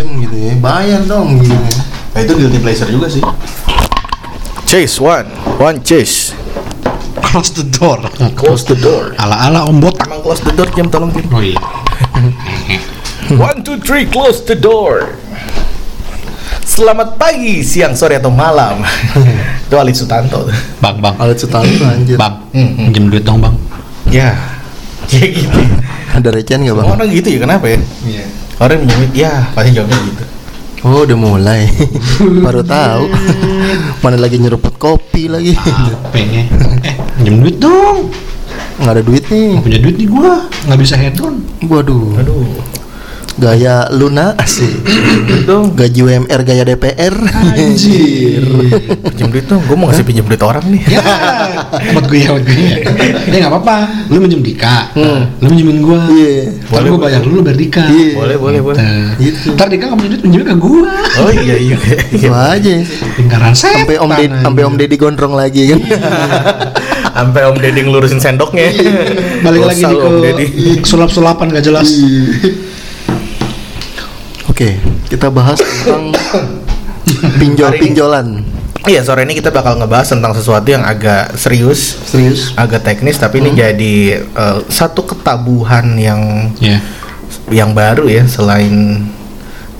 minjem 0.00 0.24
gitu 0.24 0.36
ya 0.40 0.52
bayar 0.56 1.00
dong 1.04 1.40
gitu 1.40 1.52
ya 1.52 1.72
Nah 2.10 2.26
itu 2.26 2.32
guilty 2.34 2.58
pleasure 2.58 2.90
juga 2.90 3.06
sih. 3.06 3.22
Chase 4.66 4.98
one, 4.98 5.30
one 5.62 5.78
chase. 5.78 6.34
Close 7.22 7.54
the 7.54 7.62
door. 7.62 8.02
Close 8.34 8.66
the 8.66 8.74
door. 8.74 9.14
Ala-ala 9.14 9.62
Om 9.70 9.78
Botak. 9.78 10.10
Emang 10.10 10.18
close 10.18 10.42
the 10.42 10.50
door 10.50 10.66
Jam 10.74 10.90
tolong 10.90 11.14
Jam. 11.14 11.30
Oh 11.30 11.38
iya. 11.38 11.54
One 13.38 13.62
two 13.62 13.78
three 13.78 14.10
close 14.10 14.42
the 14.42 14.58
door. 14.58 15.14
Selamat 16.66 17.14
pagi, 17.14 17.62
siang, 17.62 17.94
sore 17.94 18.18
atau 18.18 18.34
malam. 18.34 18.82
Itu 19.70 19.78
Ali 19.78 19.94
Sutanto. 19.94 20.50
Bang, 20.82 20.98
bang. 20.98 21.14
alat 21.14 21.38
setan 21.38 21.62
tuh 21.78 21.86
anjir 21.86 22.18
Bang, 22.18 22.42
Hmm, 22.50 22.90
pinjam 22.90 23.06
duit 23.06 23.22
dong, 23.22 23.38
Bang. 23.38 23.54
Ya, 24.10 24.34
ya 25.14 25.26
gitu. 25.30 25.62
ada 26.10 26.28
recehan 26.34 26.66
nggak 26.66 26.74
bang 26.74 26.86
Orang 26.90 27.06
gitu 27.14 27.30
ya 27.30 27.38
kenapa 27.46 27.70
ya? 27.70 27.78
Iya. 28.02 28.24
Orang 28.60 28.84
minjemin, 28.84 29.08
ya 29.16 29.48
pasti 29.56 29.72
jawabnya 29.72 29.96
gitu. 30.04 30.24
oh 30.84 31.04
udah 31.04 31.16
mulai 31.16 31.64
baru 32.44 32.60
tahu 32.60 33.08
mana 34.04 34.16
lagi 34.16 34.36
nyeruput 34.36 34.76
kopi 34.76 35.28
lagi 35.28 35.56
Pengen. 36.12 36.44
Eh, 36.86 36.96
pinjam 37.16 37.40
duit 37.40 37.56
dong. 37.56 38.08
nggak 38.80 38.92
ada 38.96 39.02
duit 39.04 39.24
nih 39.28 39.52
Nggak 39.52 39.64
punya 39.64 39.78
duit 39.80 39.96
nih 39.96 40.08
gua. 40.08 40.34
Nggak 40.64 40.78
bisa 40.80 40.94
headphone. 40.96 41.36
waduh 41.64 42.16
Aduh, 42.16 42.44
gaya 43.40 43.88
Luna 43.88 44.36
asik 44.36 44.84
dong. 45.48 45.72
gaji 45.72 46.00
UMR 46.04 46.40
gaya 46.44 46.62
DPR 46.68 47.16
Anjir. 47.56 48.44
Pinjam 49.08 49.28
duit 49.32 49.48
dong, 49.48 49.64
gue 49.64 49.76
mau 49.80 49.88
ngasih 49.88 50.04
pinjam 50.04 50.28
duit 50.28 50.42
orang 50.44 50.60
nih. 50.68 50.82
ya, 50.92 51.00
buat 51.96 52.04
gue 52.04 52.20
ya, 52.20 52.28
buat 52.36 52.44
gue 52.44 52.60
ya. 52.60 52.76
Nggak 53.32 53.48
apa-apa. 53.48 53.76
Lu 54.12 54.20
minjem 54.20 54.44
Dika, 54.44 54.92
lu 55.40 55.46
minjemin 55.48 55.80
gua. 55.80 56.04
Iya. 56.12 56.52
Ntar 56.68 56.82
gua 56.92 57.00
bayar 57.00 57.20
lu, 57.24 57.40
lu 57.40 57.42
bayar 57.42 57.56
Dika. 57.56 57.84
Iya. 57.88 58.12
Boleh, 58.20 58.36
boleh, 58.36 58.60
boleh. 58.60 58.84
Gitu. 59.16 59.56
Ntar 59.56 59.66
Dika 59.72 59.96
punya 59.96 60.10
duit 60.12 60.22
pinjemnya 60.22 60.46
ke 60.52 60.56
gua. 60.60 60.92
Oh 61.24 61.32
iya 61.32 61.56
iya. 61.56 61.76
itu 62.12 62.28
aja 62.28 62.72
Lingkaran 63.16 63.52
setan. 63.56 63.88
sampai 63.88 63.96
om 63.96 64.10
Ded, 64.12 64.30
sampai 64.44 64.62
om 64.68 64.74
Deddy 64.76 64.96
gondrong 65.00 65.32
lagi 65.32 65.72
kan 65.72 65.80
Sampai 67.10 67.42
Om 67.44 67.56
Deddy 67.58 67.80
ngelurusin 67.84 68.20
sendoknya. 68.22 68.70
Balik 69.44 69.62
lagi 69.66 69.82
nih 69.82 69.96
ke 69.98 70.08
Deddy. 70.24 70.46
sulap-sulapan 70.86 71.52
gak 71.52 71.64
jelas. 71.66 71.88
Oke 74.60 74.70
kita 75.08 75.32
bahas 75.32 75.56
tentang 75.56 76.12
pinjol-pinjolan. 77.40 78.44
Iya, 78.80 79.04
sore 79.04 79.24
ini 79.24 79.36
kita 79.36 79.52
bakal 79.52 79.76
ngebahas 79.76 80.08
tentang 80.08 80.32
sesuatu 80.32 80.64
yang 80.68 80.80
agak 80.84 81.36
serius, 81.36 82.00
serius? 82.04 82.52
agak 82.56 82.80
teknis, 82.80 83.16
tapi 83.16 83.40
ini 83.40 83.52
jadi 83.52 83.96
eh, 84.24 84.58
satu 84.68 85.04
ketabuhan 85.04 85.96
yang 85.96 86.52
Ya. 86.60 86.80
yang 87.48 87.72
baru 87.72 88.04
ya 88.08 88.24
selain 88.24 89.04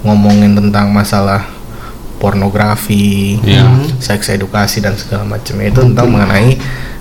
ngomongin 0.01 0.57
tentang 0.57 0.93
masalah 0.93 1.45
pornografi, 2.21 3.41
Iya. 3.41 3.69
seks 4.01 4.33
edukasi 4.33 4.81
dan 4.81 4.97
segala 4.97 5.25
macamnya. 5.25 5.73
Itu 5.73 5.81
tentang 5.85 6.09
mengenai 6.09 6.57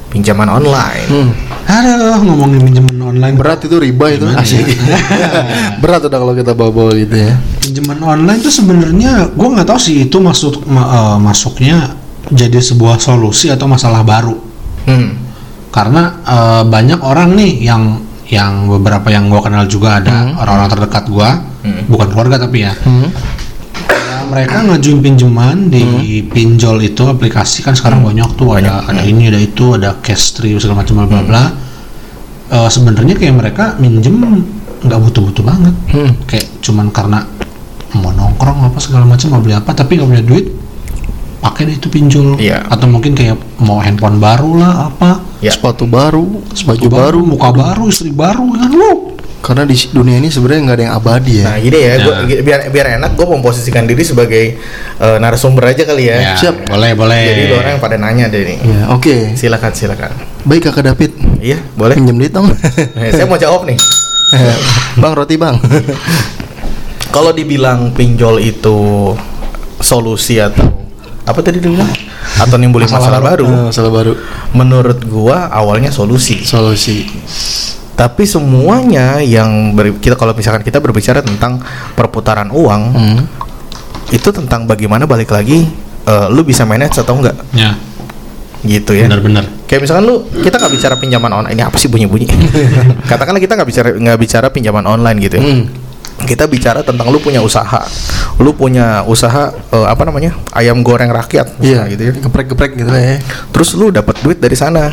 pinjaman 0.09 0.49
online. 0.51 1.07
hmm. 1.07 1.31
Aduh, 1.69 2.17
ngomongin 2.25 2.65
pinjaman 2.65 2.97
online 2.99 3.35
berat 3.35 3.61
itu 3.61 3.77
riba 3.77 4.09
itu 4.09 4.25
Gimana 4.25 4.41
asik 4.41 4.65
ya? 4.65 4.97
berat 5.81 6.01
udah 6.01 6.17
kalau 6.17 6.33
kita 6.33 6.51
bawa-bawa 6.51 6.97
gitu 6.97 7.13
ya 7.13 7.37
pinjaman 7.61 8.01
online 8.01 8.39
tuh 8.39 8.49
sebenarnya 8.49 9.29
gue 9.29 9.47
nggak 9.47 9.67
tahu 9.67 9.77
sih 9.77 10.01
itu 10.03 10.17
masuk 10.17 10.65
ma- 10.65 10.89
eh, 10.89 11.17
masuknya 11.19 11.93
jadi 12.27 12.57
sebuah 12.57 12.97
solusi 12.97 13.47
atau 13.47 13.65
masalah 13.65 14.01
baru 14.01 14.33
Hmm. 14.81 15.13
karena 15.69 16.17
eh, 16.23 16.63
banyak 16.65 16.99
orang 16.99 17.37
nih 17.37 17.61
yang 17.61 18.01
yang 18.25 18.65
beberapa 18.67 19.05
yang 19.07 19.29
gue 19.29 19.37
kenal 19.37 19.65
juga 19.65 20.01
ada 20.01 20.33
orang-orang 20.35 20.69
terdekat 20.71 21.05
gue 21.05 21.29
Hmm. 21.59 21.83
bukan 21.85 22.07
keluarga 22.09 22.39
tapi 22.39 22.63
ya 22.63 22.73
hmm. 22.73 23.07
Mereka 24.29 24.57
ngajuin 24.69 24.99
pinjaman 25.01 25.57
di 25.73 26.21
pinjol 26.25 26.85
itu 26.85 27.01
aplikasi 27.05 27.65
kan 27.65 27.73
sekarang 27.73 28.05
banyak 28.05 28.29
tuh 28.37 28.55
ada 28.55 28.85
ada 28.85 29.01
ini 29.01 29.27
ada 29.27 29.41
itu 29.41 29.73
ada 29.73 29.97
cash 29.99 30.37
tree 30.37 30.53
segala 30.61 30.85
macam 30.85 31.01
bla 31.01 31.07
bla 31.09 31.21
bla. 31.25 31.43
Eh, 32.49 32.69
sebenarnya 32.69 33.17
kayak 33.17 33.35
mereka 33.35 33.63
minjem 33.81 34.45
nggak 34.85 34.99
butuh-butuh 35.01 35.43
banget. 35.43 35.75
Hmm. 35.91 36.11
kayak 36.29 36.47
cuman 36.61 36.93
karena 36.93 37.25
mau 37.97 38.13
nongkrong 38.13 38.69
apa 38.69 38.77
segala 38.77 39.05
macam 39.09 39.33
mau 39.33 39.41
beli 39.41 39.57
apa 39.57 39.73
tapi 39.73 39.97
nggak 39.97 40.09
punya 40.13 40.25
duit 40.25 40.45
pakai 41.39 41.71
deh 41.71 41.75
itu 41.79 41.87
pinjol. 41.89 42.37
Iya. 42.37 42.67
atau 42.67 42.85
mungkin 42.85 43.15
kayak 43.15 43.39
mau 43.63 43.79
handphone 43.81 44.21
baru 44.21 44.59
lah 44.59 44.91
apa. 44.91 45.23
Ya. 45.39 45.55
sepatu 45.55 45.87
baru 45.87 46.43
baju 46.51 46.87
baru 46.91 47.19
muka 47.23 47.49
baru 47.55 47.87
istri 47.87 48.11
baru 48.11 48.45
kan? 48.59 48.69
Lu 48.69 49.18
karena 49.39 49.63
di 49.63 49.75
dunia 49.89 50.15
ini 50.15 50.27
sebenarnya 50.27 50.61
nggak 50.61 50.75
ada 50.75 50.83
yang 50.83 50.95
abadi 50.95 51.33
ya 51.37 51.45
Nah, 51.45 51.57
gini 51.57 51.77
ya, 51.77 51.93
gua, 51.97 52.13
Ya. 52.13 52.21
gi- 52.25 52.41
biar 52.41 52.59
biar 52.67 52.87
enak 52.95 53.11
gue 53.13 53.23
memposisikan 53.25 53.83
diri 53.83 54.03
sebagai 54.03 54.59
eh, 54.95 55.17
narasumber 55.17 55.63
aja 55.69 55.83
kali 55.83 56.05
ya. 56.05 56.35
Siap. 56.35 56.67
boleh 56.67 56.91
boleh 56.91 57.21
Jadi 57.25 57.41
lu 57.45 57.55
orang 57.55 57.71
yang 57.71 57.81
pada 57.81 57.95
nanya 57.95 58.25
deh 58.27 58.43
nih. 58.45 58.57
ya 58.59 58.81
oke 58.89 59.15
Silakan, 59.33 59.71
silakan. 59.71 60.11
baik 60.43 60.65
kakak 60.65 60.83
David 60.87 61.11
Iya, 61.39 61.55
boleh. 61.73 61.95
pinjam 61.95 62.15
duit 62.15 62.29
dong 62.29 62.51
Eh, 62.99 63.09
saya 63.09 63.23
mau 63.23 63.35
jawab 63.35 63.63
nih. 63.63 63.79
bang 65.01 65.13
roti 65.13 65.35
bang 65.35 65.55
Kalau 67.09 67.31
dibilang 67.31 67.89
pinjol 67.89 68.37
itu 68.39 68.77
solusi 69.79 70.37
atau 70.37 70.67
apa 71.23 71.39
tadi 71.39 71.57
dibilang? 71.57 71.89
Atau 72.37 72.55
nimbulin 72.55 72.85
masalah, 72.85 73.17
baru. 73.17 73.45
Eh, 73.45 73.65
masalah 73.67 73.89
baru 73.89 74.13
Menurut 74.51 75.01
gua 75.03 75.47
awalnya 75.47 75.89
solusi. 75.89 76.41
solusi 76.43 77.05
Tapi 77.99 78.23
semuanya 78.23 79.19
yang 79.19 79.75
ber- 79.75 79.99
kita 79.99 80.15
kalau 80.15 80.31
misalkan 80.31 80.63
kita 80.63 80.79
berbicara 80.79 81.19
tentang 81.19 81.59
perputaran 81.99 82.47
uang, 82.47 82.81
hmm. 82.95 83.19
itu 84.15 84.29
tentang 84.31 84.63
bagaimana 84.63 85.03
balik 85.03 85.35
lagi 85.35 85.67
eh, 86.07 86.27
lu 86.31 86.47
bisa 86.47 86.63
manage 86.63 86.95
atau 87.03 87.19
enggak 87.19 87.35
ya 87.51 87.75
gitu 88.63 88.91
ya. 88.91 89.07
benar-benar 89.07 89.47
Kayak 89.69 89.85
misalkan 89.85 90.03
lu 90.09 90.15
kita 90.41 90.57
nggak 90.59 90.73
bicara 90.73 90.95
pinjaman 90.97 91.31
online. 91.31 91.55
Ini 91.55 91.63
apa 91.69 91.77
sih 91.77 91.87
bunyi-bunyi? 91.87 92.27
Katakanlah 93.11 93.37
kita 93.37 93.53
nggak 93.55 93.69
bicara 93.69 93.89
nggak 93.95 94.17
bicara 94.17 94.47
pinjaman 94.49 94.83
online 94.89 95.17
gitu 95.21 95.35
ya. 95.39 95.43
Hmm. 95.45 95.63
Kita 96.19 96.51
bicara 96.51 96.83
tentang 96.83 97.07
lu 97.07 97.21
punya 97.21 97.39
usaha. 97.39 97.85
Lu 98.41 98.51
punya 98.51 99.05
usaha 99.05 99.53
eh, 99.53 99.87
apa 99.87 100.03
namanya? 100.09 100.35
Ayam 100.51 100.81
goreng 100.83 101.07
rakyat 101.13 101.61
iya 101.61 101.87
gitu 101.87 102.01
ya. 102.09 102.13
geprek-geprek 102.17 102.71
gitu 102.75 102.89
ya 102.91 103.21
Terus 103.53 103.69
lu 103.77 103.93
dapat 103.93 104.19
duit 104.25 104.41
dari 104.41 104.57
sana. 104.57 104.91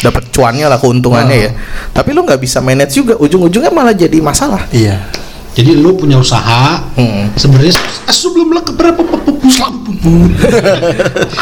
Dapat 0.00 0.30
cuannya 0.30 0.66
lah 0.66 0.76
keuntungannya 0.76 1.34
Wow. 1.34 1.44
ya. 1.44 1.52
Tapi 1.90 2.08
lu 2.12 2.22
nggak 2.22 2.38
bisa 2.38 2.58
manage 2.58 2.94
juga. 2.94 3.14
Ujung-ujungnya 3.16 3.68
malah 3.68 3.92
jadi 3.92 4.18
masalah. 4.18 4.62
iya 4.70 5.02
jadi 5.50 5.74
lu 5.74 5.90
punya 5.92 6.14
usaha 6.14 6.78
Hmm. 6.94 7.34
sebenarnya 7.34 7.74
sebelum 8.06 8.54
lah 8.54 8.62
berapa 8.62 9.02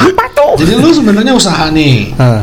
Apa 0.00 0.24
tuh? 0.32 0.56
jadi 0.56 0.72
lu 0.74 0.88
sebenarnya 0.88 1.36
usaha 1.36 1.68
nih 1.68 2.16
Ah. 2.16 2.40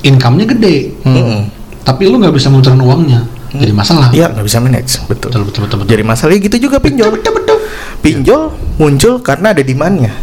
income-nya 0.00 0.48
gede 0.48 0.96
Hmm. 1.04 1.44
tapi 1.82 2.08
lu 2.08 2.16
nggak 2.16 2.32
bisa 2.32 2.48
muterin 2.48 2.80
uangnya 2.80 3.20
jadi 3.52 3.68
masalah 3.68 4.08
Iya 4.10 4.32
nggak 4.32 4.46
bisa 4.46 4.58
manage 4.62 4.96
betul. 5.04 5.28
betul 5.28 5.40
betul 5.44 5.60
betul, 5.66 5.76
betul. 5.82 5.90
Jadi 5.90 6.02
masalah 6.06 6.32
gitu 6.32 6.56
juga 6.56 6.76
pinjol. 6.78 7.10
Pinjol 8.00 8.42
muncul 8.78 9.20
karena 9.20 9.52
ada 9.52 9.60
demandnya. 9.60 10.14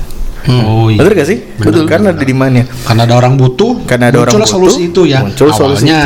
Oh 0.48 0.88
iya 0.88 1.00
Betul 1.00 1.14
gak 1.14 1.28
sih? 1.28 1.40
Bener, 1.44 1.66
Betul 1.68 1.84
karena 1.86 2.10
bener. 2.10 2.20
ada 2.20 2.26
demandnya. 2.26 2.64
karena 2.84 3.02
ada 3.04 3.16
orang 3.16 3.34
butuh 3.36 3.72
Karena 3.84 4.06
ada 4.08 4.18
orang 4.22 4.34
butuh, 4.34 4.48
solusi 4.48 4.82
itu 4.88 5.02
ya 5.04 5.20
muncul 5.22 5.52
solusi 5.52 5.86
awalnya 5.86 6.00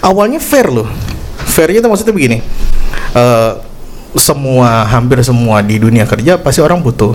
Awalnya 0.00 0.38
fair 0.38 0.68
loh. 0.68 0.88
Fairnya 1.44 1.78
itu 1.78 1.88
maksudnya 1.88 2.12
begini. 2.12 2.38
Eh, 3.14 3.52
semua 4.14 4.84
hampir 4.84 5.18
semua 5.22 5.58
di 5.58 5.74
dunia 5.76 6.04
kerja 6.04 6.36
pasti 6.36 6.60
orang 6.60 6.78
butuh 6.78 7.14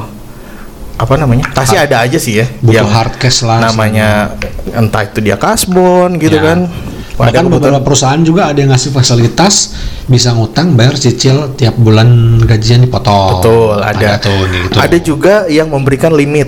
apa 0.95 1.15
namanya? 1.15 1.47
Pasti 1.51 1.75
ada 1.75 2.03
aja 2.03 2.15
sih 2.15 2.39
ya 2.39 2.45
butuh 2.59 2.83
hard 2.83 3.13
cash 3.15 3.43
lah 3.43 3.59
namanya 3.61 4.35
entah 4.69 5.03
itu 5.03 5.19
dia 5.19 5.35
kasbon 5.35 6.17
gitu 6.17 6.35
Ya. 6.35 6.43
kan. 6.43 6.59
Ada 7.19 7.25
bahkan 7.29 7.43
kebutuhan- 7.43 7.59
beberapa 7.75 7.79
perusahaan 7.83 8.21
juga 8.21 8.47
ada 8.47 8.55
yang 8.55 8.71
ngasih 8.71 8.89
fasilitas 8.89 9.75
bisa 10.05 10.31
ngutang 10.31 10.73
bayar 10.73 10.95
cicil 10.95 11.51
tiap 11.53 11.75
bulan 11.75 12.07
gajian 12.41 12.79
dipotong 12.79 13.37
Betul, 13.37 13.75
ada. 13.77 14.15
tuh 14.17 14.39
gitu 14.47 14.75
Ada 14.75 14.97
juga 14.97 15.33
yang 15.45 15.67
memberikan 15.67 16.09
limit. 16.11 16.47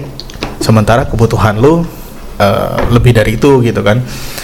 Sementara 0.57 1.03
kebutuhan 1.03 1.57
lu 1.57 1.83
eh, 2.38 2.73
lebih 2.89 3.12
dari 3.12 3.35
itu 3.35 3.59
gitu 3.59 3.81
kan. 3.81 4.00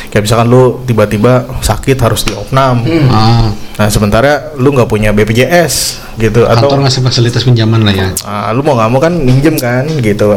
Kayak 0.07 0.24
misalkan 0.24 0.47
lu 0.47 0.83
tiba-tiba 0.83 1.33
sakit 1.57 1.97
harus 1.97 2.21
di 2.21 2.31
opnam. 2.31 2.83
ah, 3.09 3.50
Nah, 3.77 3.88
sementara 3.88 4.51
lu 4.56 4.69
nggak 4.71 4.85
punya 4.85 5.09
BPJS 5.12 6.01
gitu 6.18 6.44
atau 6.44 6.65
kantor 6.68 6.83
ngasih 6.83 7.01
fasilitas 7.03 7.41
pinjaman 7.41 7.81
lah 7.81 7.94
ya 7.94 8.09
ah, 8.23 8.50
lu 8.50 8.62
mau 8.62 8.73
nggak 8.73 8.89
mau 8.89 8.97
kan 8.97 9.13
minjem 9.13 9.53
kan 9.56 9.85
gitu. 10.01 10.33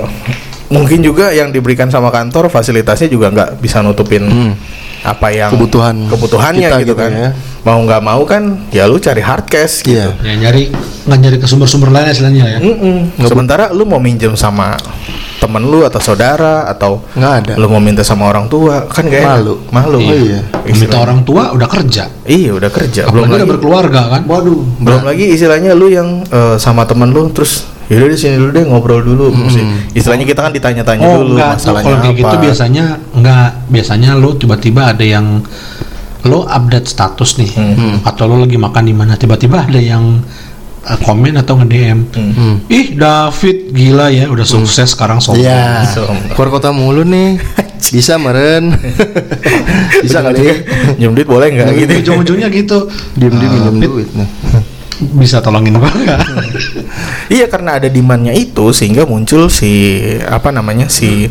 Mungkin 0.71 1.03
juga 1.03 1.31
yang 1.31 1.51
diberikan 1.51 1.87
sama 1.87 2.09
kantor 2.09 2.47
fasilitasnya 2.47 3.07
juga 3.07 3.27
nggak 3.29 3.59
bisa 3.59 3.83
nutupin 3.83 4.55
apa 5.01 5.29
yang 5.29 5.51
Kebutuhan 5.51 6.07
kebutuhannya 6.07 6.61
kita 6.63 6.79
gitu, 6.79 6.93
gitu 6.93 6.95
kan. 6.95 7.11
ya. 7.11 7.31
Mau 7.61 7.81
nggak 7.81 8.01
mau 8.01 8.23
kan 8.23 8.43
ya 8.69 8.85
lu 8.85 8.97
cari 8.97 9.19
hard 9.19 9.45
cash 9.45 9.83
gitu. 9.83 9.97
iya 9.97 10.15
ya 10.23 10.35
nyari 10.39 10.71
nggak 11.03 11.19
nyari 11.19 11.37
ke 11.37 11.47
sumber-sumber 11.47 11.89
lain 11.89 12.09
istilahnya 12.09 12.45
ya 12.47 12.59
Mm-mm. 12.61 13.19
Sementara 13.21 13.69
lu 13.69 13.83
mau 13.83 13.99
minjem 13.99 14.33
sama 14.33 14.79
temen 15.37 15.65
lu 15.65 15.83
atau 15.83 15.99
saudara 15.99 16.69
atau 16.69 17.01
Nggak 17.13 17.33
ada. 17.35 17.53
lu 17.57 17.67
mau 17.67 17.81
minta 17.81 18.01
sama 18.01 18.29
orang 18.29 18.45
tua 18.47 18.85
kan 18.87 19.03
gak 19.03 19.19
enak. 19.19 19.37
Malu. 19.41 19.55
malu 19.73 19.99
Oh 19.99 20.13
iya. 20.15 20.41
Minta 20.63 21.01
orang 21.01 21.25
tua 21.25 21.51
udah 21.51 21.67
kerja. 21.67 22.05
iya 22.25 22.53
udah 22.53 22.69
kerja 22.69 23.09
belum 23.09 23.25
Apalagi 23.25 23.33
lagi 23.33 23.41
udah 23.41 23.49
berkeluarga 23.51 24.01
kan. 24.07 24.23
Waduh. 24.23 24.61
belum 24.79 25.03
lagi 25.03 25.25
istilahnya 25.33 25.73
lu 25.73 25.89
yang 25.89 26.23
eh, 26.23 26.57
sama 26.57 26.85
temen 26.85 27.09
lu 27.09 27.27
terus 27.31 27.65
yaudah 27.91 28.07
di 28.07 28.17
sini 28.17 28.39
dulu 28.39 28.51
deh 28.51 28.65
ngobrol 28.65 29.03
dulu 29.03 29.35
Mesti- 29.35 29.67
istilahnya 29.93 30.23
kita 30.25 30.41
kan 30.41 30.53
ditanya-tanya 30.53 31.03
Oh 31.05 31.21
dulu 31.21 31.35
enggak, 31.35 31.59
masalahnya 31.59 31.85
kalau 31.85 31.99
kayak 32.01 32.17
gitu 32.17 32.31
apa. 32.31 32.41
biasanya 32.41 32.85
enggak, 33.11 33.49
biasanya 33.67 34.11
lo 34.15 34.31
tiba-tiba 34.33 34.83
ada 34.89 35.03
yang 35.03 35.27
lo 36.23 36.45
update 36.45 36.87
status 36.87 37.37
nih, 37.37 37.51
Hmm. 37.51 37.97
atau 38.03 38.25
lo 38.25 38.39
lagi 38.39 38.55
makan 38.55 38.85
di 38.85 38.93
mana 38.93 39.17
tiba-tiba 39.17 39.65
ada 39.65 39.77
yang 39.77 40.23
uh, 40.81 40.99
komen 41.01 41.35
atau 41.35 41.59
nge-DM, 41.59 41.99
Hmm. 42.13 42.57
ih 42.67 42.93
David 42.93 43.73
gila 43.73 44.07
ya, 44.09 44.29
udah 44.29 44.45
sukses 44.45 44.87
sekarang 44.91 45.19
sombong. 45.19 45.43
Iya. 45.43 45.83
Sombong. 45.87 46.31
Keluar 46.31 46.49
kota 46.53 46.71
mulu 46.71 47.03
nih. 47.03 47.41
Bisa 47.83 48.15
meren. 48.17 48.71
Bisa 50.05 50.21
kali 50.21 50.41
ya. 50.41 50.55
Nyium 50.97 51.13
duit 51.13 51.27
boleh 51.27 51.49
nggak 51.51 51.69
gitu 51.75 51.93
Ujung-ujungnya 52.07 52.49
gitu, 52.49 52.87
Diem-diem 53.13 53.41
Uh, 53.43 53.55
minjem 53.57 53.75
Fit, 53.75 53.89
duit 53.89 54.09
nih. 54.15 54.29
Bisa 55.13 55.41
tolongin 55.41 55.75
gue 55.75 55.87
nggak? 55.87 56.21
Iya 57.29 57.47
karena 57.47 57.79
ada 57.79 57.87
demandnya 57.87 58.31
itu 58.31 58.69
sehingga 58.71 59.03
muncul 59.03 59.47
si 59.47 59.97
apa 60.21 60.51
namanya 60.51 60.87
si 60.87 61.31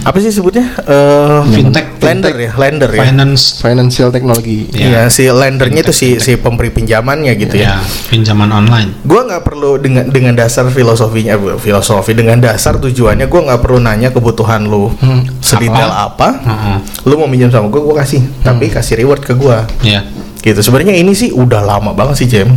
apa 0.00 0.16
sih 0.16 0.30
sebutnya 0.30 0.62
Eh, 0.80 1.40
Fintech, 1.50 1.98
lender 1.98 2.30
fintech. 2.30 2.34
ya 2.40 2.52
lender 2.56 2.90
ya 2.90 3.02
Finance, 3.02 3.42
Financial 3.58 4.08
technology. 4.08 4.70
Iya 4.70 5.06
si 5.06 5.26
lendernya 5.26 5.82
itu 5.82 5.92
si 5.92 6.08
si 6.16 6.34
pemberi 6.34 6.70
pinjamannya 6.70 7.34
gitu 7.36 7.56
ya. 7.56 7.76
ya 7.76 7.84
pinjaman 8.06 8.48
online. 8.48 8.96
Gua 9.02 9.26
nggak 9.26 9.42
perlu 9.42 9.76
dengan 9.76 10.06
dengan 10.06 10.32
dasar 10.32 10.66
filosofinya 10.66 11.34
eh, 11.34 11.58
filosofi 11.58 12.12
dengan 12.12 12.38
dasar 12.38 12.78
tujuannya 12.78 13.26
gua 13.26 13.40
nggak 13.46 13.60
perlu 13.60 13.78
nanya 13.78 14.08
kebutuhan 14.08 14.64
lu 14.64 14.94
sedetail 15.38 15.90
apa. 15.90 16.40
Heeh. 16.40 16.76
Lu 17.04 17.16
mau 17.16 17.26
minjem 17.26 17.50
sama 17.50 17.66
gua 17.66 17.82
gua 17.82 17.96
kasih 17.98 18.22
tapi 18.40 18.68
kasih 18.68 18.96
reward 18.96 19.20
ke 19.20 19.34
gua 19.34 19.66
Ya, 19.80 20.04
gitu. 20.40 20.60
Sebenarnya 20.60 20.94
ini 20.94 21.10
sih 21.10 21.30
udah 21.30 21.60
lama 21.60 21.90
banget 21.90 22.16
sih 22.16 22.28
Jem. 22.28 22.54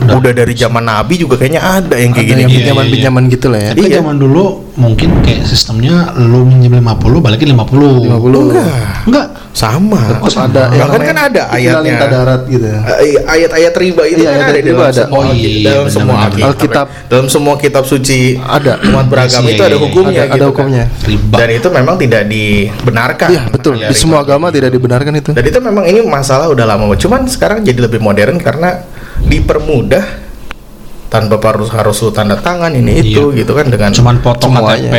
Udah, 0.00 0.32
dari 0.32 0.54
zaman 0.54 0.80
Nabi 0.80 1.14
juga 1.16 1.34
kayaknya 1.34 1.60
ada 1.60 1.94
yang 1.94 2.10
kayak 2.10 2.24
Ada 2.24 2.30
gini. 2.30 2.40
yang 2.40 2.50
Iya, 2.50 2.58
pinjaman-pinjaman 2.62 3.22
gitu 3.28 3.46
lah 3.48 3.60
ya. 3.60 3.70
Tapi 3.72 3.82
Iya. 3.82 3.96
zaman 3.98 4.16
dulu 4.16 4.44
mungkin 4.74 5.08
kayak 5.20 5.42
sistemnya 5.44 5.94
lu 6.16 6.42
minjem 6.42 6.72
50 6.72 7.18
balikin 7.18 7.50
50. 7.50 8.00
50. 8.00 8.40
Enggak, 8.48 8.70
Enggak. 9.04 9.26
sama. 9.50 10.00
Terus 10.16 10.36
ada 10.36 10.62
yang 10.70 10.86
Bahkan 10.86 10.94
namanya 10.94 11.04
kan 11.04 11.18
ada 11.20 11.42
ayatnya. 11.50 11.94
darat 12.00 12.40
gitu 12.46 12.64
ya. 12.64 12.80
Eh, 12.96 13.18
ayat-ayat 13.20 13.72
riba 13.76 14.02
itu 14.04 14.20
Iya, 14.20 14.30
kan 14.30 14.32
ayat 14.32 14.46
ada 14.46 14.54
di 14.54 14.62
riba 14.62 14.78
dalam 14.78 14.88
ada. 14.88 15.02
semua, 15.02 15.18
Oh 15.18 15.24
iya, 15.28 15.50
dalam 15.60 15.84
benar, 15.84 15.92
semua 15.92 16.14
benar. 16.16 16.46
Alkitab, 16.48 16.86
dalam 17.06 17.26
semua 17.28 17.54
kitab 17.56 17.84
suci 17.84 18.20
Ada. 18.38 18.72
umat 18.86 19.06
beragama 19.06 19.44
Iya, 19.44 19.52
itu 19.52 19.62
ada 19.62 19.70
iya, 19.70 19.80
hukumnya 19.80 20.10
Ada, 20.12 20.22
gitu 20.22 20.32
ada 20.32 20.40
kan. 20.40 20.50
hukumnya. 20.54 20.84
Riba. 21.02 21.36
Dan 21.36 21.48
itu 21.50 21.68
memang 21.68 21.94
tidak 21.98 22.22
dibenarkan. 22.24 23.28
Iya, 23.28 23.42
betul. 23.50 23.74
Di 23.76 23.94
semua 23.94 24.18
agama 24.20 24.46
tidak 24.48 24.70
dibenarkan 24.70 25.12
itu. 25.14 25.30
Dan 25.30 25.44
itu 25.44 25.58
memang 25.58 25.84
ini 25.84 26.00
masalah 26.02 26.46
udah 26.46 26.64
lama, 26.64 26.94
cuman 26.94 27.26
sekarang 27.26 27.60
jadi 27.60 27.80
lebih 27.82 27.98
modern 27.98 28.38
karena 28.38 28.86
dipermudah 29.26 30.04
tanpa 31.10 31.42
harus 31.42 31.68
harus 31.74 31.96
lu 32.06 32.14
tanda 32.14 32.38
tangan 32.38 32.70
ini 32.70 33.02
itu 33.02 33.34
Iya. 33.34 33.42
gitu 33.42 33.52
kan 33.58 33.66
dengan 33.66 33.90
Cuman 33.90 34.22
foto. 34.22 34.46
KTP, 34.46 34.94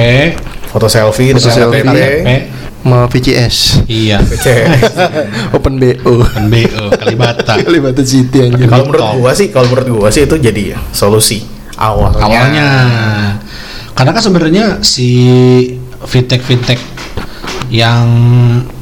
foto 0.68 0.88
selfie 0.92 1.32
Foto 1.32 1.48
selfie. 1.50 1.82
KTP. 1.88 2.28
VCS. 2.82 3.86
Iya. 3.86 4.18
Open 5.56 5.78
BO. 5.78 6.26
Kan 6.26 6.50
BO 6.50 6.90
Kalibata. 6.98 7.54
Kalibata 7.62 8.02
City 8.02 8.50
anjir. 8.50 8.66
Kalau 8.66 8.90
menurut 8.90 9.22
gua 9.22 9.32
sih, 9.38 9.54
kalau 9.54 9.70
menurut 9.70 9.88
gua 10.02 10.10
sih 10.10 10.26
itu 10.26 10.36
jadi 10.42 10.76
solusi 10.90 11.46
awalnya. 11.78 12.26
Awalnya. 12.26 12.70
Karena 13.94 14.12
kan 14.18 14.24
sebenarnya 14.26 14.66
si 14.82 15.08
fintech 16.10 16.42
fintech 16.42 16.82
yang 17.72 18.04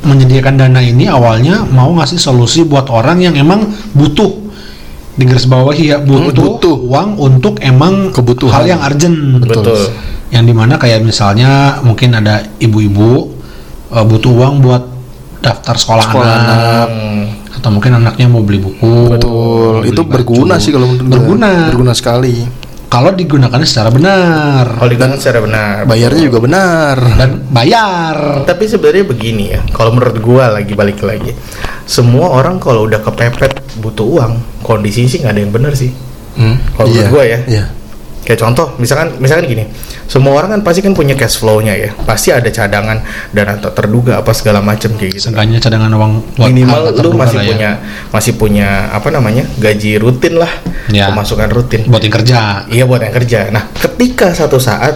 menyediakan 0.01 0.57
dana 0.57 0.81
ini 0.81 1.05
awalnya 1.05 1.61
mau 1.67 1.93
ngasih 1.93 2.17
solusi 2.17 2.65
buat 2.65 2.89
orang 2.89 3.21
yang 3.21 3.35
emang 3.37 3.69
butuh 3.93 4.48
di 5.19 5.25
garis 5.25 5.45
bawah 5.45 5.71
ya 5.71 5.99
butuh, 5.99 6.31
butuh. 6.31 6.75
uang 6.81 7.09
untuk 7.19 7.59
emang 7.59 8.09
Kebutuhan. 8.09 8.55
hal 8.55 8.65
yang 8.65 8.81
urgent 8.81 9.43
Betul. 9.43 9.91
yang 10.29 10.43
di 10.43 10.53
mana 10.53 10.75
kayak 10.75 11.03
misalnya 11.03 11.51
mungkin 11.81 12.13
ada 12.13 12.39
ibu-ibu 12.57 13.27
eh, 13.89 14.05
butuh 14.05 14.31
uang 14.31 14.55
buat 14.59 14.83
daftar 15.39 15.75
sekolah, 15.75 16.03
Sekolah 16.05 16.23
anak, 16.25 16.47
anak. 16.49 16.87
Hmm. 16.89 17.23
atau 17.53 17.69
mungkin 17.69 17.91
anaknya 17.93 18.27
mau 18.27 18.39
beli 18.39 18.59
buku 18.59 18.95
Betul. 19.09 19.71
beli 19.77 19.87
Itu 19.89 20.01
baju. 20.01 20.11
berguna 20.13 20.55
sih 20.55 20.71
kalau 20.71 20.87
menurut 20.87 21.07
berguna 21.09 21.49
Berguna 21.67 21.93
sekali. 21.93 22.35
kalau 22.87 23.11
digunakan 23.11 23.59
secara 23.61 23.87
benar 23.87 24.65
Kalau 24.75 24.89
digunakan 24.89 25.15
secara 25.15 25.39
benar. 25.39 25.73
Bayarnya 25.85 26.21
juga 26.23 26.39
benar. 26.39 26.95
dan 27.15 27.29
bayar 27.47 28.15
Tapi 28.43 28.63
sebenarnya 28.65 29.05
begini 29.05 29.43
ya, 29.49 29.61
kalau 29.69 29.93
menurut 29.93 30.17
gua 30.17 30.49
lagi 30.49 30.73
balik 30.73 30.99
lagi, 30.99 31.31
semua 31.85 32.31
orang 32.31 32.57
kalau 32.57 32.83
udah 32.83 32.99
kepepet 32.99 33.53
butuh 33.77 34.09
uang, 34.09 34.33
kondisi 34.69 35.09
sih 35.09 35.25
nggak 35.25 35.33
ada 35.33 35.41
yang 35.41 35.49
benar 35.49 35.73
sih. 35.73 35.89
Hmm. 36.37 36.61
Kalau 36.77 36.93
menurut 36.93 37.09
gua 37.09 37.23
ya. 37.25 37.41
Iya. 37.49 37.65
Kayak 38.19 38.45
contoh, 38.45 38.77
misalkan 38.77 39.17
misalkan 39.17 39.49
gini, 39.49 39.65
semua 40.05 40.37
orang 40.37 40.53
kan 40.53 40.61
pasti 40.61 40.85
kan 40.85 40.93
punya 40.93 41.17
cash 41.17 41.41
flow-nya 41.41 41.73
ya, 41.73 41.89
pasti 42.05 42.29
ada 42.29 42.45
cadangan 42.45 43.01
dana 43.33 43.57
tak 43.57 43.73
terduga 43.73 44.21
apa 44.21 44.29
segala 44.37 44.61
macam 44.61 44.93
kayak 45.01 45.17
gitu. 45.17 45.33
seenggaknya 45.33 45.57
cadangan 45.57 45.89
uang 45.97 46.37
Minimal 46.37 46.93
lu 47.01 47.17
masih 47.17 47.41
ya. 47.41 47.47
punya 47.49 47.69
masih 48.13 48.33
punya 48.37 48.67
apa 48.93 49.09
namanya 49.09 49.49
gaji 49.57 49.97
rutin 49.97 50.37
lah, 50.37 50.51
Ya. 50.93 51.09
pemasukan 51.09 51.49
rutin. 51.49 51.89
buat 51.89 52.05
yang 52.05 52.13
kerja 52.21 52.69
Iya 52.69 52.83
buat 52.85 53.01
yang 53.01 53.15
kerja. 53.17 53.49
Nah, 53.49 53.65
ketika 53.73 54.29
satu 54.37 54.61
saat 54.61 54.93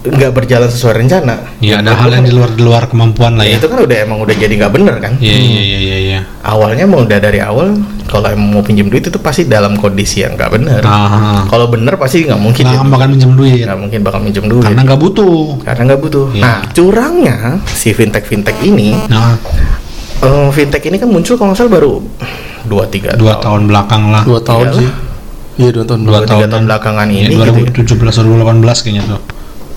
nggak 0.00 0.30
berjalan 0.32 0.66
sesuai 0.66 0.94
rencana, 0.96 1.58
ya 1.58 1.78
ada 1.78 1.90
hal 1.92 2.08
yang 2.08 2.22
di 2.22 2.30
luar 2.30 2.50
di 2.50 2.60
luar 2.60 2.86
kemampuan 2.86 3.34
lah 3.34 3.42
Ya, 3.42 3.50
ya 3.50 3.56
itu 3.56 3.66
kan 3.66 3.78
udah 3.80 3.96
emang 4.00 4.18
udah 4.18 4.30
jadi 4.32 4.54
nggak 4.56 4.72
bener 4.72 4.94
kan? 4.98 5.12
iya 5.18 5.34
iya 5.34 5.58
iya 5.60 5.78
iya 5.78 5.96
iya 5.98 6.20
Awalnya 6.40 6.84
mau 6.84 7.02
udah 7.02 7.18
dari 7.18 7.38
awal 7.38 7.74
kalau 8.04 8.24
emang 8.26 8.48
mau 8.48 8.62
pinjam 8.62 8.86
duit 8.86 9.02
itu 9.02 9.18
pasti 9.18 9.44
dalam 9.44 9.74
kondisi 9.74 10.22
yang 10.22 10.32
nggak 10.32 10.50
bener. 10.50 10.80
nah 10.80 11.42
Kalau 11.44 11.66
bener 11.66 11.94
pasti 11.94 12.22
nggak 12.22 12.36
mungkin. 12.36 12.62
nggak 12.62 12.78
ya. 12.78 12.88
bakal 12.88 13.06
minjem 13.08 13.32
duit 13.32 13.58
Nggak 13.60 13.78
mungkin 13.78 13.98
bakal 14.00 14.20
minjem 14.20 14.44
duit. 14.46 14.64
karena 14.64 14.80
nggak 14.82 15.00
butuh 15.00 15.38
Karena 15.60 15.82
nggak 15.84 16.00
butuh. 16.00 16.26
Iya. 16.30 16.42
Nah 16.42 16.56
curangnya 16.70 17.36
si 17.68 17.88
fintech 17.90 18.24
fintech 18.24 18.56
ini, 18.60 18.94
nah 19.08 19.34
eh, 20.20 20.48
fintech 20.48 20.82
ini 20.84 20.96
kan 20.96 21.06
muncul 21.06 21.34
kalau 21.34 21.50
nggak 21.50 21.58
salah 21.58 21.72
baru 21.74 21.94
dua 22.64 22.84
tiga 22.86 23.12
dua 23.14 23.38
tahun 23.38 23.66
belakang 23.66 24.08
lah 24.08 24.22
Dua 24.22 24.38
tahun 24.38 24.66
Iyalah. 24.68 24.78
sih. 24.78 24.88
Iya 25.58 25.70
dua 25.72 25.84
tahun. 25.84 26.00
dua 26.00 26.10
dua, 26.14 26.20
tahunan. 26.24 26.48
tahun 26.48 26.64
belakangan 26.64 27.06
Ya, 27.08 27.14
ini 27.18 27.34
gitu 27.34 27.42
ya. 27.42 27.70
2017 27.82 27.98
2018 28.62 28.78
kayaknya 28.78 29.02
tuh 29.08 29.20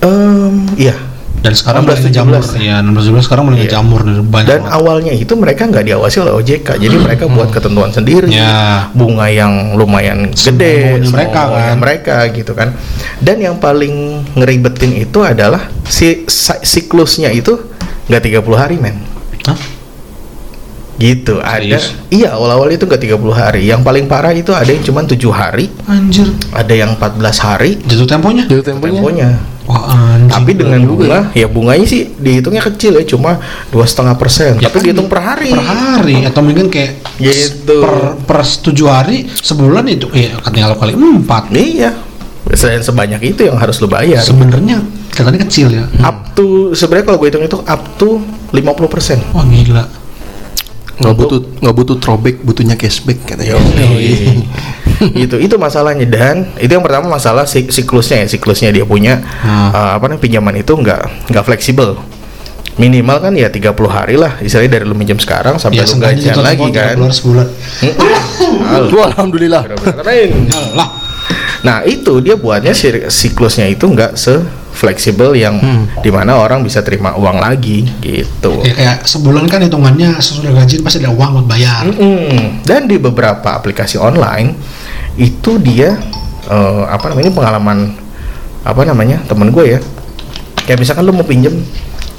Em, 0.02 0.66
iya. 0.74 0.94
dan 1.42 1.54
sekarang 1.54 1.82
16, 1.82 1.90
mulai 1.90 2.02
ngejamur 2.06 2.34
17. 2.38 2.58
ya 2.60 2.76
16 2.78 3.02
17 3.02 3.22
sekarang 3.22 3.44
mulai 3.46 3.56
Iya. 3.56 3.64
ngejamur 3.66 4.00
nih 4.02 4.14
banyak 4.20 4.46
Dan 4.46 4.60
banget. 4.62 4.74
awalnya 4.74 5.12
itu 5.12 5.32
mereka 5.34 5.62
nggak 5.66 5.84
diawasi 5.84 6.16
oleh 6.22 6.32
OJK, 6.32 6.68
jadi 6.76 6.96
mereka 6.96 7.24
buat 7.26 7.50
ketentuan 7.50 7.90
sendiri, 7.90 8.30
Ya. 8.30 8.86
bunga 8.94 9.26
yang 9.26 9.74
lumayan 9.74 10.30
gede, 10.30 11.02
mereka 11.04 11.40
kan. 11.50 11.74
mereka 11.78 12.16
gitu 12.30 12.52
kan. 12.54 12.74
Dan 13.18 13.38
yang 13.38 13.58
paling 13.58 14.22
ngeribetin 14.34 14.94
itu 14.96 15.18
adalah 15.18 15.66
si 15.82 16.22
siklusnya 16.62 17.30
itu 17.30 17.58
nggak 18.06 18.22
30 18.22 18.58
hari 18.58 18.78
men. 18.78 19.02
Hah? 19.42 19.58
Gitu, 21.02 21.34
ada. 21.36 21.58
Serius? 21.58 21.98
Iya, 22.08 22.32
awal-awal 22.32 22.70
itu 22.70 22.84
nggak 22.84 23.02
30 23.02 23.18
hari. 23.32 23.66
Yang 23.66 23.82
paling 23.82 24.04
parah 24.06 24.30
itu 24.30 24.52
ada 24.52 24.66
yang 24.66 24.80
cuma 24.80 25.02
tujuh 25.02 25.30
hari, 25.30 25.66
anjir 25.84 26.30
ada 26.52 26.70
yang 26.70 26.94
14 26.94 27.18
hari 27.40 27.74
jatuh 27.82 28.06
temponya 28.06 28.46
Jatuh 28.46 28.62
temponya. 28.68 29.00
temponya. 29.00 29.28
wah 29.62 29.82
anjir 30.14 30.30
Tapi 30.32 30.50
dengan 30.52 30.80
bunga, 30.84 31.18
ya 31.32 31.46
bunganya 31.46 31.82
sih 31.84 32.10
dihitungnya 32.12 32.62
kecil 32.64 32.94
ya, 32.94 33.04
cuma 33.04 33.38
dua 33.68 33.82
setengah 33.82 34.14
persen. 34.14 34.58
Ya 34.58 34.66
Tapi 34.66 34.78
kan, 34.78 34.84
dihitung 34.84 35.06
per 35.06 35.20
hari. 35.20 35.50
per 35.50 35.62
hari 35.62 36.16
atau 36.22 36.40
mungkin 36.40 36.66
kayak 36.68 37.02
Gitu. 37.18 37.78
per 37.78 37.94
per 38.22 38.38
tujuh 38.42 38.86
hari 38.86 39.26
sebulan 39.32 39.86
itu 39.88 40.06
ya 40.10 40.38
tinggal 40.46 40.74
kali 40.74 40.94
empat 40.94 41.50
Iya. 41.50 41.90
Selain 42.52 42.78
sebanyak 42.80 43.22
itu 43.24 43.42
yang 43.42 43.56
harus 43.56 43.78
lu 43.78 43.86
bayar. 43.86 44.20
sebenarnya 44.20 44.82
katanya 45.10 45.40
kecil 45.40 45.70
ya 45.70 45.84
Up 46.00 46.34
to 46.34 46.72
sebenarnya 46.72 47.06
kalau 47.06 47.18
gue 47.18 47.28
hitung 47.28 47.40
itu 47.42 47.58
up 47.58 47.82
to 47.96 48.18
50%. 48.50 49.32
wah 49.32 49.42
gila 49.42 49.84
Nggak 50.92 51.14
butuh 51.14 51.38
nggak 51.58 51.74
butuh 51.74 51.96
throwback, 51.96 52.36
butuhnya 52.40 52.74
cashback 52.74 53.18
katanya. 53.24 53.56
itu 55.24 55.36
itu 55.36 55.54
masalahnya. 55.56 56.04
Dan 56.04 56.52
itu 56.56 56.68
yang 56.68 56.80
pertama 56.80 57.08
masalah 57.10 57.42
sik- 57.42 57.70
siklusnya 57.70 58.22
ya 58.22 58.28
siklusnya 58.28 58.70
dia 58.70 58.84
punya 58.84 59.18
Hmm. 59.42 59.70
uh, 59.70 59.96
apa 59.96 60.06
namanya 60.06 60.20
pinjaman 60.20 60.54
itu 60.56 60.72
nggak 60.72 61.00
nggak 61.28 61.44
fleksibel. 61.44 61.96
Minimal 62.72 63.20
kan 63.20 63.32
ya 63.34 63.48
30 63.48 63.68
hari 63.86 64.16
lah 64.16 64.40
istilahnya 64.40 64.80
dari 64.80 64.84
lu 64.84 64.94
minjem 64.94 65.16
sekarang 65.16 65.60
sampai 65.60 65.80
ya 65.80 65.84
lu 65.84 65.96
gajian 65.98 66.36
lagi 66.38 66.66
kan. 66.70 66.96
30 66.96 67.04
hari 67.04 67.12
sebulan. 67.12 67.46
Alhamdulillah. 69.12 69.62
lah. 70.72 70.88
Nah 71.62 71.84
itu 71.84 72.18
dia 72.18 72.34
buatnya 72.34 72.72
si- 72.72 73.06
siklusnya 73.06 73.68
itu 73.68 73.86
nggak 73.86 74.12
se 74.14 74.40
fleksibel 74.72 75.36
yang 75.36 75.60
di 76.00 76.08
mana 76.08 76.40
orang 76.40 76.64
bisa 76.64 76.80
terima 76.80 77.12
uang 77.14 77.38
lagi 77.38 77.84
gitu. 78.00 78.64
Ya 78.64 78.72
kayak 78.72 78.96
sebulan 79.04 79.44
kan 79.46 79.60
hitungannya 79.60 80.16
sesudah 80.18 80.50
gajian 80.56 80.80
pasti 80.82 81.04
ada 81.04 81.12
uang 81.12 81.30
buat 81.38 81.46
bayar. 81.46 81.86
Mm-mm. 81.86 82.64
Dan 82.64 82.88
di 82.88 82.96
beberapa 82.96 83.52
aplikasi 83.52 84.00
online 84.00 84.56
itu 85.20 85.60
dia 85.60 86.00
eh, 86.48 86.84
apa 86.88 87.12
namanya 87.12 87.28
ini 87.28 87.36
pengalaman 87.36 87.78
apa 88.64 88.82
namanya 88.88 89.20
temen 89.28 89.52
gue 89.52 89.76
ya. 89.76 89.80
Kayak 90.64 90.78
misalkan 90.82 91.04
lu 91.04 91.12
mau 91.12 91.26
pinjem 91.26 91.52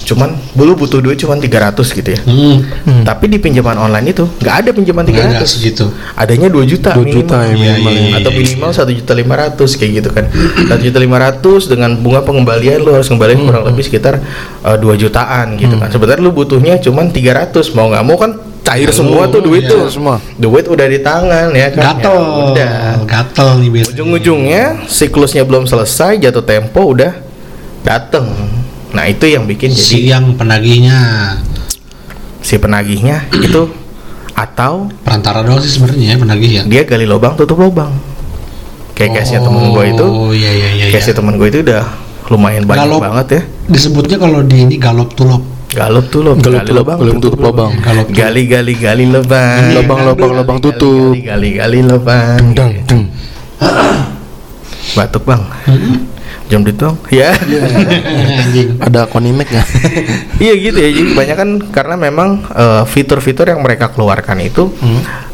cuman 0.03 0.29
lu 0.53 0.74
butuh 0.74 1.00
duit 1.00 1.15
cuman 1.15 1.38
300 1.38 1.79
gitu 1.89 2.10
ya 2.10 2.19
Hmm. 2.24 3.03
tapi 3.03 3.25
di 3.25 3.38
pinjaman 3.38 3.75
online 3.75 4.12
itu 4.12 4.27
nggak 4.38 4.55
ada 4.57 4.69
pinjaman 4.69 5.03
Nggak 5.03 5.24
ada 5.33 5.39
300 5.39 5.48
segitu. 5.50 5.86
adanya 6.13 6.48
2 6.48 6.63
juta 6.65 6.91
2 6.91 7.00
minimal. 7.00 7.13
juta 7.13 7.38
ya 7.39 7.45
Iya, 7.45 7.55
minimal 7.74 7.89
iya, 7.89 7.98
ya. 7.98 8.05
iya. 8.05 8.15
atau 8.19 8.31
minimal 8.33 8.69
satu 8.69 8.91
juta 8.91 9.13
lima 9.13 9.36
ratus 9.38 9.69
kayak 9.74 9.91
gitu 9.95 10.10
kan 10.12 10.25
satu 10.65 10.81
juta 10.81 11.00
lima 11.00 11.17
ratus 11.17 11.62
dengan 11.65 11.95
bunga 11.95 12.22
pengembalian 12.22 12.79
lu 12.79 12.91
harus 12.91 13.07
kembaliin 13.07 13.36
Hmm. 13.36 13.48
kurang 13.48 13.63
lebih 13.65 13.83
sekitar 13.83 14.19
uh, 14.62 14.75
2 14.75 14.95
jutaan 14.98 15.55
gitu 15.55 15.75
kan 15.75 15.88
sebenarnya 15.88 16.19
lu 16.19 16.31
butuhnya 16.31 16.77
cuman 16.77 17.07
300 17.07 17.51
mau 17.72 17.88
nggak 17.88 18.03
mau 18.03 18.15
kan 18.15 18.31
cair 18.62 18.88
semua 18.89 19.27
tuh 19.27 19.39
duit 19.39 19.63
iya. 19.63 19.72
tuh 19.72 19.83
Semua. 19.89 20.15
duit 20.33 20.63
udah 20.65 20.86
di 20.86 20.98
tangan 20.98 21.51
ya 21.51 21.67
kan 21.69 22.00
Gatel. 22.00 22.15
Ya 22.15 22.43
udah 22.50 22.72
Gatel 23.03 23.50
nih 23.57 23.69
biasanya. 23.69 23.91
ujung-ujungnya 23.93 24.63
siklusnya 24.86 25.43
belum 25.43 25.63
selesai 25.63 26.15
jatuh 26.17 26.41
tempo 26.41 26.79
udah 26.86 27.12
dateng 27.81 28.31
nah 28.94 29.04
itu 29.06 29.26
yang 29.26 29.44
bikin 29.44 29.74
jadi 29.74 29.82
si 29.82 29.98
yang 30.06 30.38
penagihnya 30.38 30.98
si 32.40 32.56
penagihnya 32.56 33.26
itu 33.48 33.70
atau 34.34 34.90
perantara 35.02 35.42
doang 35.42 35.62
sih 35.62 35.70
sebenarnya 35.72 36.14
ya 36.14 36.18
penagih 36.18 36.52
ya. 36.52 36.62
dia 36.66 36.82
gali 36.84 37.06
lubang 37.06 37.34
tutup 37.34 37.58
lubang 37.58 37.94
kayak 38.94 39.18
case-nya 39.20 39.42
temen 39.42 39.70
gue 39.70 39.86
itu 39.90 40.06
Oh 40.06 40.30
iya 40.30 40.50
iya 40.50 40.70
iya. 40.74 40.86
case 40.90 41.10
iya. 41.10 41.18
temen 41.18 41.38
gue 41.38 41.48
itu 41.50 41.62
udah 41.62 41.86
lumayan 42.30 42.64
banyak 42.64 42.86
Galop. 42.88 43.02
banget 43.02 43.28
ya 43.30 43.42
Disebutnya 43.66 44.18
kalau 44.18 44.40
di 44.42 44.58
ini 44.62 44.76
galop 44.78 45.14
tulop. 45.14 45.42
galop 45.72 46.06
tuh 46.08 46.22
loh 46.22 46.34
Galop 46.38 46.62
gali 46.62 46.68
tutup, 46.68 46.78
lubang 46.78 46.98
galop 47.02 47.18
tutup 47.20 47.40
lubang. 47.42 47.72
Galop 47.78 48.06
tulop. 48.06 48.18
gali 48.18 48.42
gali 48.46 48.74
gali 48.76 49.06
lubang 49.08 49.62
Lubang, 49.74 50.00
lubang, 50.06 50.32
lubang 50.38 50.58
tutup. 50.62 51.14
gali 51.14 51.22
gali 51.26 51.50
gali 51.58 51.80
lubang 51.82 52.42
Deng, 52.54 52.74
deng. 52.86 53.02
batuk 54.94 55.24
bang 55.26 55.42
jam 56.48 56.62
duit 56.62 56.75
dong 56.75 56.96
ya 57.10 57.34
Anjing. 57.34 58.78
Ada 58.86 59.08
konimek 59.08 59.48
nggak? 59.50 59.68
iya 60.38 60.54
gitu 60.58 60.78
ya 60.78 60.90
jadi 60.92 61.08
kebanyakan 61.16 61.50
karena 61.72 61.96
memang 61.98 62.30
eh, 62.52 62.84
fitur-fitur 62.86 63.50
yang 63.50 63.62
mereka 63.63 63.90
keluarkan 63.90 64.44
itu 64.44 64.70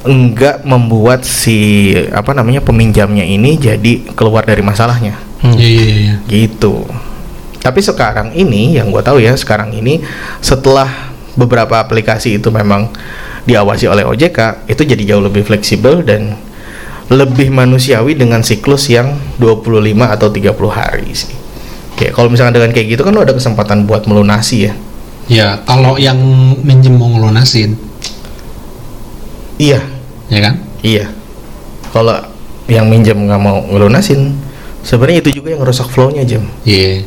enggak 0.04 0.64
membuat 0.64 1.28
si 1.28 1.92
apa 2.14 2.32
namanya 2.32 2.64
peminjamnya 2.64 3.26
ini 3.26 3.60
jadi 3.60 4.16
keluar 4.16 4.46
dari 4.46 4.64
masalahnya 4.64 5.30
Hmm. 5.40 5.56
Iya 5.56 5.70
iya 5.72 5.96
iya. 5.96 6.16
gitu. 6.28 6.84
Tapi 7.64 7.80
sekarang 7.80 8.36
ini 8.36 8.76
yang 8.76 8.92
gue 8.92 9.00
tahu 9.00 9.24
ya 9.24 9.32
sekarang 9.40 9.72
ini 9.72 10.04
setelah 10.44 11.16
beberapa 11.36 11.80
aplikasi 11.80 12.40
itu 12.40 12.52
memang 12.52 12.92
diawasi 13.48 13.88
oleh 13.88 14.04
OJK 14.04 14.68
itu 14.68 14.84
jadi 14.84 15.16
jauh 15.16 15.24
lebih 15.24 15.48
fleksibel 15.48 16.04
dan 16.04 16.36
lebih 17.10 17.50
manusiawi 17.50 18.14
dengan 18.14 18.46
siklus 18.46 18.86
yang 18.90 19.18
25 19.42 19.66
atau 20.06 20.30
30 20.30 20.54
hari 20.70 21.10
sih. 21.18 21.34
Kayak 21.98 22.14
kalau 22.16 22.30
misalkan 22.30 22.56
dengan 22.56 22.72
kayak 22.72 22.88
gitu 22.96 23.02
kan 23.02 23.12
lo 23.12 23.26
ada 23.26 23.34
kesempatan 23.34 23.90
buat 23.90 24.06
melunasi 24.06 24.70
ya. 24.70 24.74
Ya 25.30 25.48
kalau 25.66 25.98
yang 25.98 26.18
minjem 26.66 26.98
mau 26.98 27.10
ngelunasin, 27.10 27.78
Iya, 29.60 29.84
ya 30.32 30.40
kan? 30.40 30.56
iya. 30.82 31.12
Kalau 31.92 32.16
yang 32.72 32.88
minjem 32.88 33.18
nggak 33.28 33.42
mau 33.42 33.60
ngelunasin, 33.68 34.38
sebenarnya 34.86 35.20
itu 35.26 35.42
juga 35.42 35.52
yang 35.52 35.62
ngerusak 35.66 35.90
flow-nya 35.92 36.24
jam. 36.24 36.48
Iya. 36.64 37.04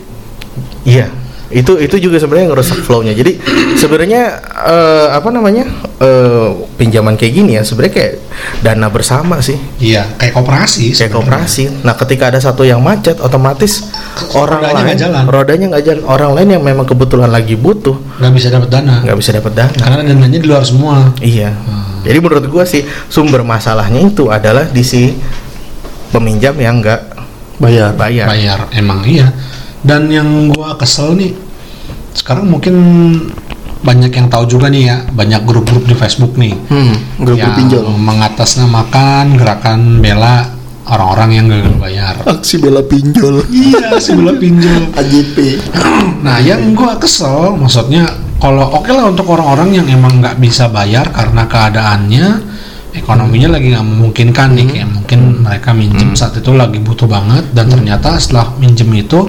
Iya, 0.84 1.06
itu 1.52 1.76
itu 1.76 1.96
juga 2.00 2.16
sebenarnya 2.16 2.50
ngerusak 2.50 2.80
flow-nya. 2.80 3.12
Jadi 3.12 3.36
sebenarnya 3.76 4.22
eh, 4.64 5.06
apa 5.12 5.28
namanya 5.28 5.68
eh, 5.96 6.48
pinjaman 6.74 7.14
kayak 7.14 7.32
gini 7.32 7.54
ya 7.54 7.62
sebenarnya 7.62 7.94
kayak 7.94 8.12
dana 8.60 8.88
bersama 8.88 9.38
sih, 9.38 9.54
Iya, 9.78 10.08
kayak 10.16 10.32
koperasi. 10.32 10.92
kayak 10.92 11.12
kooperasi. 11.12 11.84
Nah 11.84 11.94
ketika 11.94 12.28
ada 12.28 12.38
satu 12.38 12.62
yang 12.62 12.80
macet, 12.80 13.20
otomatis 13.20 13.86
orang 14.32 14.58
Rodanya 14.58 14.72
lain 14.72 14.84
nggak 14.84 14.98
jalan. 14.98 15.22
rodanya 15.26 15.66
nggak 15.70 15.84
jalan. 15.84 16.02
Orang 16.04 16.30
lain 16.32 16.48
yang 16.50 16.62
memang 16.62 16.84
kebetulan 16.84 17.28
lagi 17.28 17.54
butuh 17.54 17.94
nggak 18.18 18.32
bisa 18.32 18.48
dapat 18.48 18.68
dana. 18.68 18.94
nggak 19.00 19.16
bisa 19.16 19.30
dapat 19.32 19.52
dana. 19.52 19.76
Karena 19.76 20.00
dananya 20.02 20.38
di 20.40 20.48
luar 20.48 20.64
semua. 20.64 21.12
Iya. 21.18 21.52
Jadi 22.02 22.18
menurut 22.18 22.48
gua 22.48 22.64
sih 22.64 22.82
sumber 23.06 23.46
masalahnya 23.46 24.00
itu 24.00 24.26
adalah 24.26 24.66
di 24.66 24.82
si 24.82 25.14
peminjam 26.08 26.56
yang 26.56 26.80
nggak 26.80 27.14
Bayar. 27.56 27.94
bayar. 27.94 28.26
Bayar 28.26 28.58
emang 28.74 29.06
iya. 29.06 29.30
Dan 29.82 30.06
yang 30.08 30.54
gua 30.54 30.78
kesel 30.78 31.18
nih, 31.18 31.34
sekarang 32.14 32.46
mungkin 32.46 32.74
banyak 33.82 34.14
yang 34.14 34.30
tahu 34.30 34.46
juga 34.46 34.70
nih 34.70 34.82
ya, 34.86 34.96
banyak 35.10 35.42
grup-grup 35.42 35.82
di 35.90 35.94
Facebook 35.98 36.38
nih. 36.38 36.54
Hmm, 36.70 36.94
grup 37.18 37.42
yang 37.42 37.58
pinjol. 37.58 37.82
mengatasnamakan 37.98 39.34
gerakan 39.34 39.98
bela 39.98 40.46
orang-orang 40.86 41.30
yang 41.34 41.46
gagal 41.50 41.74
bayar. 41.82 42.14
Aksi 42.26 42.62
bela 42.62 42.82
pinjol. 42.86 43.42
iya, 43.50 43.98
sebelah 43.98 44.38
pinjol. 44.38 44.90
AJP. 45.00 45.36
Nah, 46.22 46.38
yang 46.38 46.78
gua 46.78 46.94
kesel, 47.02 47.58
maksudnya 47.58 48.06
kalau 48.38 48.78
oke 48.78 48.94
lah 48.94 49.10
untuk 49.10 49.26
orang-orang 49.26 49.82
yang 49.82 49.86
emang 49.90 50.22
nggak 50.22 50.38
bisa 50.38 50.70
bayar 50.70 51.10
karena 51.10 51.50
keadaannya 51.50 52.26
ekonominya 52.94 53.58
lagi 53.58 53.74
nggak 53.74 53.86
memungkinkan 53.86 54.54
nih, 54.54 54.66
kayak 54.70 54.88
mungkin 54.94 55.42
mereka 55.42 55.74
minjem 55.74 56.14
saat 56.14 56.38
itu 56.38 56.54
lagi 56.54 56.78
butuh 56.78 57.10
banget 57.10 57.50
dan 57.50 57.66
ternyata 57.66 58.14
setelah 58.22 58.54
minjem 58.62 58.86
itu 58.94 59.26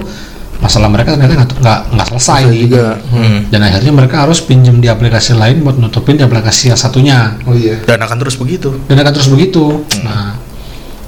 masalah 0.64 0.88
mereka 0.88 1.12
ternyata 1.12 1.36
nggak 1.36 1.60
nggak 1.60 1.80
nggak 1.92 2.06
selesai 2.08 2.42
juga. 2.56 2.96
Hmm. 3.12 3.44
Dan 3.52 3.60
akhirnya 3.60 3.92
mereka 3.92 4.24
harus 4.24 4.40
pinjem 4.40 4.80
di 4.80 4.88
aplikasi 4.88 5.36
lain 5.36 5.60
buat 5.60 5.76
nutupin 5.76 6.16
di 6.16 6.24
aplikasi 6.24 6.72
yang 6.72 6.80
satunya 6.80 7.36
Oh 7.44 7.52
iya. 7.52 7.84
Dan 7.84 8.00
akan 8.00 8.16
terus 8.16 8.40
begitu. 8.40 8.72
dan 8.88 8.96
akan 8.98 9.12
terus 9.12 9.28
begitu. 9.28 9.84
Nah, 10.00 10.40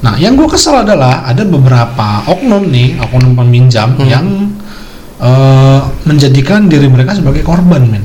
nah 0.04 0.14
yang 0.20 0.36
gue 0.36 0.44
kesel 0.44 0.76
adalah 0.76 1.24
ada 1.24 1.40
beberapa 1.42 2.28
oknum 2.28 2.68
nih, 2.68 3.00
oknum 3.00 3.32
peminjam 3.32 3.96
yang 4.04 4.52
eh, 5.16 5.80
menjadikan 6.04 6.68
diri 6.68 6.84
mereka 6.86 7.16
sebagai 7.16 7.40
korban, 7.40 7.80
men. 7.88 8.04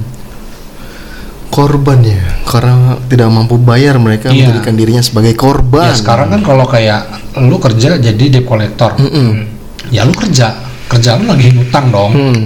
Korban 1.52 2.00
ya, 2.00 2.24
karena 2.48 2.96
tidak 3.12 3.28
mampu 3.28 3.60
bayar 3.60 4.00
mereka 4.00 4.32
Iya. 4.32 4.48
menjadikan 4.56 4.72
dirinya 4.72 5.04
sebagai 5.04 5.36
korban. 5.36 5.92
Ya 5.92 6.00
sekarang 6.00 6.32
kan 6.32 6.48
kalau 6.48 6.64
kayak 6.64 7.12
lu 7.44 7.60
kerja 7.60 8.00
jadi 8.00 8.26
debt 8.32 8.48
collector, 8.48 8.96
Mm-mm. 8.96 9.52
ya 9.92 10.08
lu 10.08 10.16
kerja, 10.16 10.56
kerja 10.92 11.16
lu 11.16 11.32
lagi 11.32 11.56
ngutang 11.56 11.88
dong. 11.88 12.12
Hmm. 12.12 12.44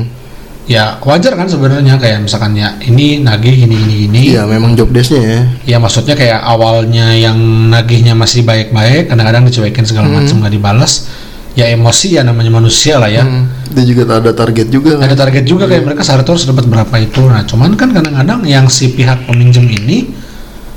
Ya 0.66 0.98
wajar 1.06 1.38
kan 1.38 1.46
sebenarnya 1.46 1.98
kayak 2.02 2.26
misalkan 2.26 2.58
ya 2.58 2.74
ini 2.82 3.22
nagih 3.22 3.54
ini 3.54 3.76
ini 3.86 3.96
ini. 4.10 4.22
Iya, 4.34 4.50
memang 4.50 4.74
job 4.74 4.90
desk-nya 4.90 5.22
ya. 5.22 5.42
Ya 5.66 5.78
maksudnya 5.78 6.18
kayak 6.18 6.42
awalnya 6.42 7.14
yang 7.14 7.38
nagihnya 7.70 8.18
masih 8.18 8.42
baik-baik, 8.42 9.10
kadang-kadang 9.14 9.46
dicuekin 9.46 9.86
segala 9.86 10.10
macam 10.10 10.42
nggak 10.42 10.54
dibalas. 10.54 11.06
Ya 11.54 11.70
emosi 11.72 12.18
ya 12.18 12.26
namanya 12.26 12.50
manusia 12.50 12.98
lah 12.98 13.14
ya. 13.14 13.22
Hmm. 13.22 13.46
Dia 13.78 13.86
juga 13.86 14.18
ada 14.18 14.34
target 14.34 14.68
juga 14.74 14.98
kan. 14.98 15.06
ada 15.06 15.16
target 15.16 15.44
juga 15.46 15.70
kayak 15.70 15.84
mereka 15.86 16.02
sehari 16.02 16.26
itu 16.26 16.32
harus 16.34 16.46
dapat 16.50 16.66
berapa 16.66 16.96
itu 16.98 17.22
nah 17.28 17.44
cuman 17.44 17.76
kan 17.76 17.90
kadang-kadang 17.92 18.42
yang 18.48 18.66
si 18.72 18.96
pihak 18.96 19.28
peminjam 19.28 19.68
ini 19.68 20.10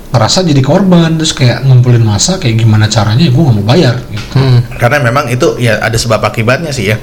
ngerasa 0.08 0.40
jadi 0.42 0.62
korban 0.64 1.14
terus 1.20 1.36
kayak 1.36 1.62
ngumpulin 1.68 2.00
masa 2.00 2.40
kayak 2.40 2.58
gimana 2.58 2.88
caranya 2.88 3.28
ya 3.28 3.32
gue 3.32 3.42
nggak 3.44 3.56
mau 3.60 3.66
bayar 3.66 3.96
gitu 4.08 4.26
Hmm. 4.34 4.60
Karena 4.80 4.98
memang 5.02 5.30
itu 5.30 5.58
ya 5.58 5.78
ada 5.82 5.94
sebab 5.94 6.20
akibatnya 6.22 6.70
sih 6.74 6.90
ya. 6.90 6.96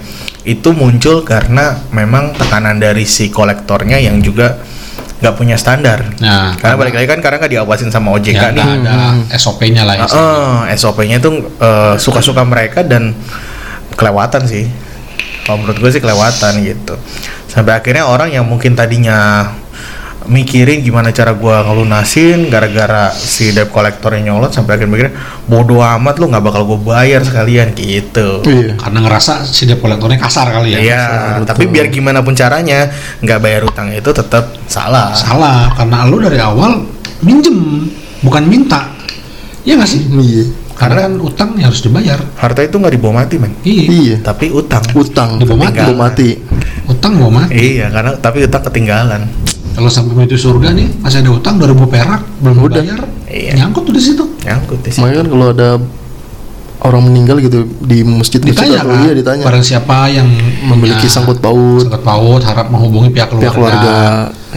Itu 0.45 0.71
muncul 0.71 1.25
karena 1.25 1.73
memang 1.89 2.37
tekanan 2.37 2.77
dari 2.77 3.03
si 3.03 3.27
kolektornya 3.27 3.97
yang 3.97 4.21
juga 4.21 4.61
nggak 5.15 5.35
punya 5.35 5.57
standar. 5.57 6.05
nah 6.21 6.53
Karena 6.53 6.75
balik 6.77 6.93
lagi 6.93 7.07
kan 7.07 7.17
karena 7.17 7.41
nggak 7.41 7.53
diawasin 7.57 7.89
sama 7.89 8.13
OJK 8.13 8.35
ya 8.35 8.49
nih. 8.51 8.61
nggak 8.61 8.77
ada 8.85 8.95
SOP-nya 9.35 9.81
lah 9.81 9.95
ya 9.97 10.05
Heeh, 10.05 10.77
SOP-nya 10.77 11.17
tuh 11.17 11.33
eh, 11.57 11.95
suka-suka 11.97 12.45
mereka 12.45 12.85
dan 12.85 13.17
kelewatan 13.95 14.45
sih. 14.45 14.69
Kalau 15.45 15.61
menurut 15.61 15.77
gue 15.77 15.89
sih 15.89 16.01
kelewatan 16.01 16.53
gitu. 16.61 16.93
Sampai 17.47 17.73
akhirnya 17.73 18.05
orang 18.05 18.29
yang 18.29 18.45
mungkin 18.45 18.73
tadinya 18.73 19.49
mikirin 20.25 20.82
gimana 20.82 21.10
cara 21.10 21.32
gua 21.32 21.62
ngelunasin 21.62 22.48
gara-gara 22.48 23.10
si 23.10 23.50
debt 23.50 23.70
collectornya 23.70 24.27
nyolot 24.27 24.50
sampai 24.50 24.75
akhirnya 24.75 24.91
mikir 24.91 25.10
bodoh 25.46 25.82
amat 25.82 26.17
lu 26.17 26.27
nggak 26.27 26.44
bakal 26.44 26.65
gue 26.65 26.79
bayar 26.82 27.22
sekalian 27.22 27.72
gitu. 27.72 28.41
Iya. 28.41 28.74
karena 28.75 29.00
ngerasa 29.01 29.44
si 29.44 29.65
debt 29.65 29.77
kolektornya 29.77 30.17
kasar 30.17 30.50
kali 30.50 30.74
ya 30.74 30.79
Iya, 30.82 31.03
tapi 31.44 31.65
biar 31.65 31.88
gimana 31.88 32.20
pun 32.20 32.34
caranya 32.34 32.89
nggak 33.20 33.39
bayar 33.39 33.62
utang 33.63 33.89
itu 33.89 34.10
tetap 34.10 34.53
salah. 34.65 35.13
salah 35.13 35.70
karena 35.74 36.05
lu 36.05 36.17
dari 36.17 36.38
awal 36.38 36.82
minjem 37.22 37.86
bukan 38.20 38.44
minta 38.44 38.89
ya 39.62 39.77
nggak 39.77 39.88
sih 39.88 40.01
Iya. 40.05 40.44
karena 40.75 41.08
kan 41.08 41.13
utang 41.17 41.50
ya 41.55 41.70
harus 41.70 41.79
dibayar 41.79 42.20
Harta 42.36 42.60
itu 42.60 42.75
nggak 42.75 42.94
dibawa 42.94 43.24
mati 43.24 43.36
men, 43.39 43.53
iya 43.63 43.84
Iya. 43.88 44.15
tapi 44.22 44.51
utang. 44.51 44.84
Utang. 44.91 45.39
Di 45.39 45.46
bawah 45.46 45.65
mati. 45.65 45.77
Di 45.77 45.82
bawah 45.86 45.98
mati. 45.98 46.29
utang 46.86 47.12
mau 47.15 47.32
mati 47.32 47.55
Iya, 47.55 47.88
karena 47.89 48.12
tapi 48.17 48.44
utang 48.44 48.62
ketinggalan. 48.62 49.22
Kalau 49.75 49.89
sampai 49.91 50.15
menuju 50.15 50.39
surga 50.39 50.72
nih 50.72 50.88
masih 51.03 51.20
ada 51.22 51.32
utang 51.36 51.60
2000 51.60 51.86
perak 51.91 52.22
belum 52.39 52.55
Udah. 52.63 52.79
dibayar 52.82 53.00
Iya. 53.25 53.51
nyangkut 53.60 53.84
tuh 53.84 53.94
di 53.94 54.00
situ 54.01 54.24
Nyangkut 54.48 54.79
di 54.79 54.89
situ. 54.96 55.01
Makanya 55.03 55.17
kan 55.20 55.27
kalau 55.27 55.48
ada 55.51 55.70
orang 56.86 57.01
meninggal 57.10 57.41
gitu 57.41 57.65
di 57.82 58.05
masjid-masjid 58.05 58.53
ditanya 58.70 58.86
kan 58.86 59.01
iya 59.01 59.13
ditanya 59.17 59.44
barang 59.48 59.65
siapa 59.65 60.05
yang 60.12 60.27
memiliki 60.70 61.10
sangkut 61.10 61.41
paut 61.41 61.82
sangkut 61.82 62.05
paut 62.05 62.41
harap 62.46 62.70
menghubungi 62.70 63.10
pihak 63.10 63.34
keluarga, 63.34 63.41
pihak 63.41 63.53
keluarga 63.58 63.98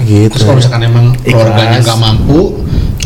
gitu. 0.05 0.29
terus 0.37 0.45
kalau 0.45 0.57
misalkan 0.61 0.83
emang 0.85 1.07
keluarganya 1.25 1.81
Ikhlas. 1.81 1.87
nggak 1.89 1.99
mampu 2.05 2.41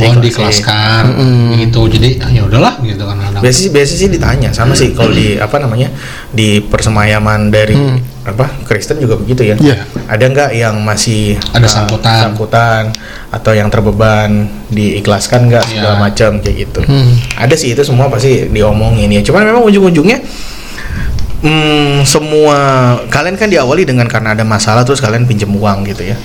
mohon 0.02 0.16
Ikhlas, 0.18 0.22
diikhlaskan 0.26 1.04
Mm-mm. 1.14 1.54
gitu 1.60 1.80
jadi 1.86 2.08
ah, 2.18 2.30
ya 2.34 2.42
udahlah 2.50 2.74
gitu 2.82 3.02
kan. 3.06 3.16
Biasanya 3.38 3.70
biasanya 3.70 3.98
sih 4.02 4.10
ditanya 4.10 4.48
sama 4.50 4.72
sih 4.74 4.90
kalau 4.90 5.12
di 5.14 5.38
apa 5.38 5.56
namanya 5.62 5.88
di 6.34 6.58
persemayaman 6.64 7.40
dari 7.52 7.76
apa 8.22 8.46
Kristen 8.62 8.96
juga 8.96 9.14
begitu 9.14 9.42
ya 9.42 9.56
Iya. 9.56 9.82
ada 10.06 10.24
nggak 10.24 10.50
yang 10.52 10.78
masih 10.78 11.34
Ada 11.50 11.66
uh, 11.66 11.72
sangkutan. 11.72 12.18
sangkutan 12.22 12.82
atau 13.28 13.50
yang 13.50 13.66
terbeban 13.66 14.30
diikhlaskan 14.68 15.46
nggak 15.46 15.64
segala 15.66 15.96
Iya. 15.96 16.02
macam 16.02 16.30
kayak 16.38 16.56
gitu 16.60 16.80
Hmm. 16.82 17.18
ada 17.34 17.52
sih 17.52 17.70
itu 17.70 17.82
semua 17.82 18.06
pasti 18.06 18.46
diomongin 18.46 19.10
ya 19.10 19.22
cuman 19.22 19.42
memang 19.44 19.62
ujung-ujungnya 19.64 20.22
hmm, 21.40 22.04
semua 22.04 22.58
kalian 23.08 23.34
kan 23.34 23.48
diawali 23.48 23.82
dengan 23.82 24.06
karena 24.06 24.32
ada 24.32 24.44
masalah 24.44 24.82
terus 24.82 24.98
kalian 24.98 25.24
pinjam 25.24 25.50
uang 25.50 25.82
gitu 25.84 26.04
ya 26.04 26.16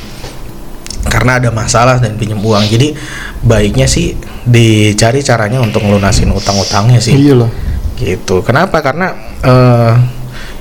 karena 1.07 1.39
ada 1.39 1.49
masalah 1.49 1.97
dan 1.97 2.13
pinjam 2.13 2.37
uang 2.37 2.67
jadi 2.67 2.93
baiknya 3.41 3.87
sih 3.87 4.13
dicari 4.43 5.23
caranya 5.23 5.57
untuk 5.57 5.81
ngelunasin 5.81 6.29
utang-utangnya 6.29 6.99
sih 6.99 7.15
Iya 7.15 7.33
loh. 7.37 7.49
gitu 7.95 8.43
kenapa 8.43 8.85
karena 8.85 9.17
eh 9.41 9.93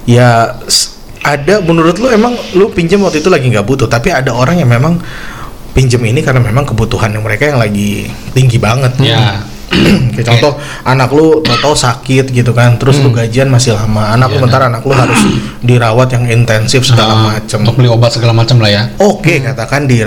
ya 0.09 0.55
ada 1.26 1.59
menurut 1.59 1.99
lu 1.99 2.06
emang 2.09 2.33
lu 2.54 2.71
pinjam 2.71 3.02
waktu 3.02 3.18
itu 3.18 3.26
lagi 3.26 3.50
nggak 3.50 3.66
butuh 3.66 3.87
tapi 3.87 4.09
ada 4.09 4.30
orang 4.30 4.56
yang 4.56 4.71
memang 4.71 5.02
pinjam 5.73 6.00
ini 6.00 6.23
karena 6.23 6.38
memang 6.40 6.62
kebutuhan 6.64 7.11
yang 7.11 7.21
mereka 7.21 7.50
yang 7.50 7.59
lagi 7.59 8.06
tinggi 8.30 8.56
banget 8.56 8.95
Ya. 9.02 9.42
Kayak 10.14 10.26
contoh 10.30 10.52
anak 10.85 11.11
lu 11.11 11.26
tau 11.42 11.75
sakit 11.75 12.30
gitu 12.30 12.54
kan 12.54 12.78
terus 12.78 12.97
Hmm. 12.97 13.11
lu 13.11 13.11
gajian 13.12 13.50
masih 13.50 13.75
lama 13.75 14.14
anak 14.14 14.30
lu 14.30 14.38
bentar 14.40 14.62
anak 14.62 14.80
lu 14.80 14.95
harus 14.95 15.18
dirawat 15.66 16.14
yang 16.14 16.25
intensif 16.30 16.87
segala 16.87 17.12
Nah, 17.12 17.23
macem 17.35 17.61
Untuk 17.61 17.75
beli 17.76 17.90
obat 17.90 18.09
segala 18.09 18.30
macam 18.30 18.62
lah 18.62 18.71
ya. 18.71 18.83
oke 18.97 19.42
katakan 19.42 19.85
di 19.85 20.06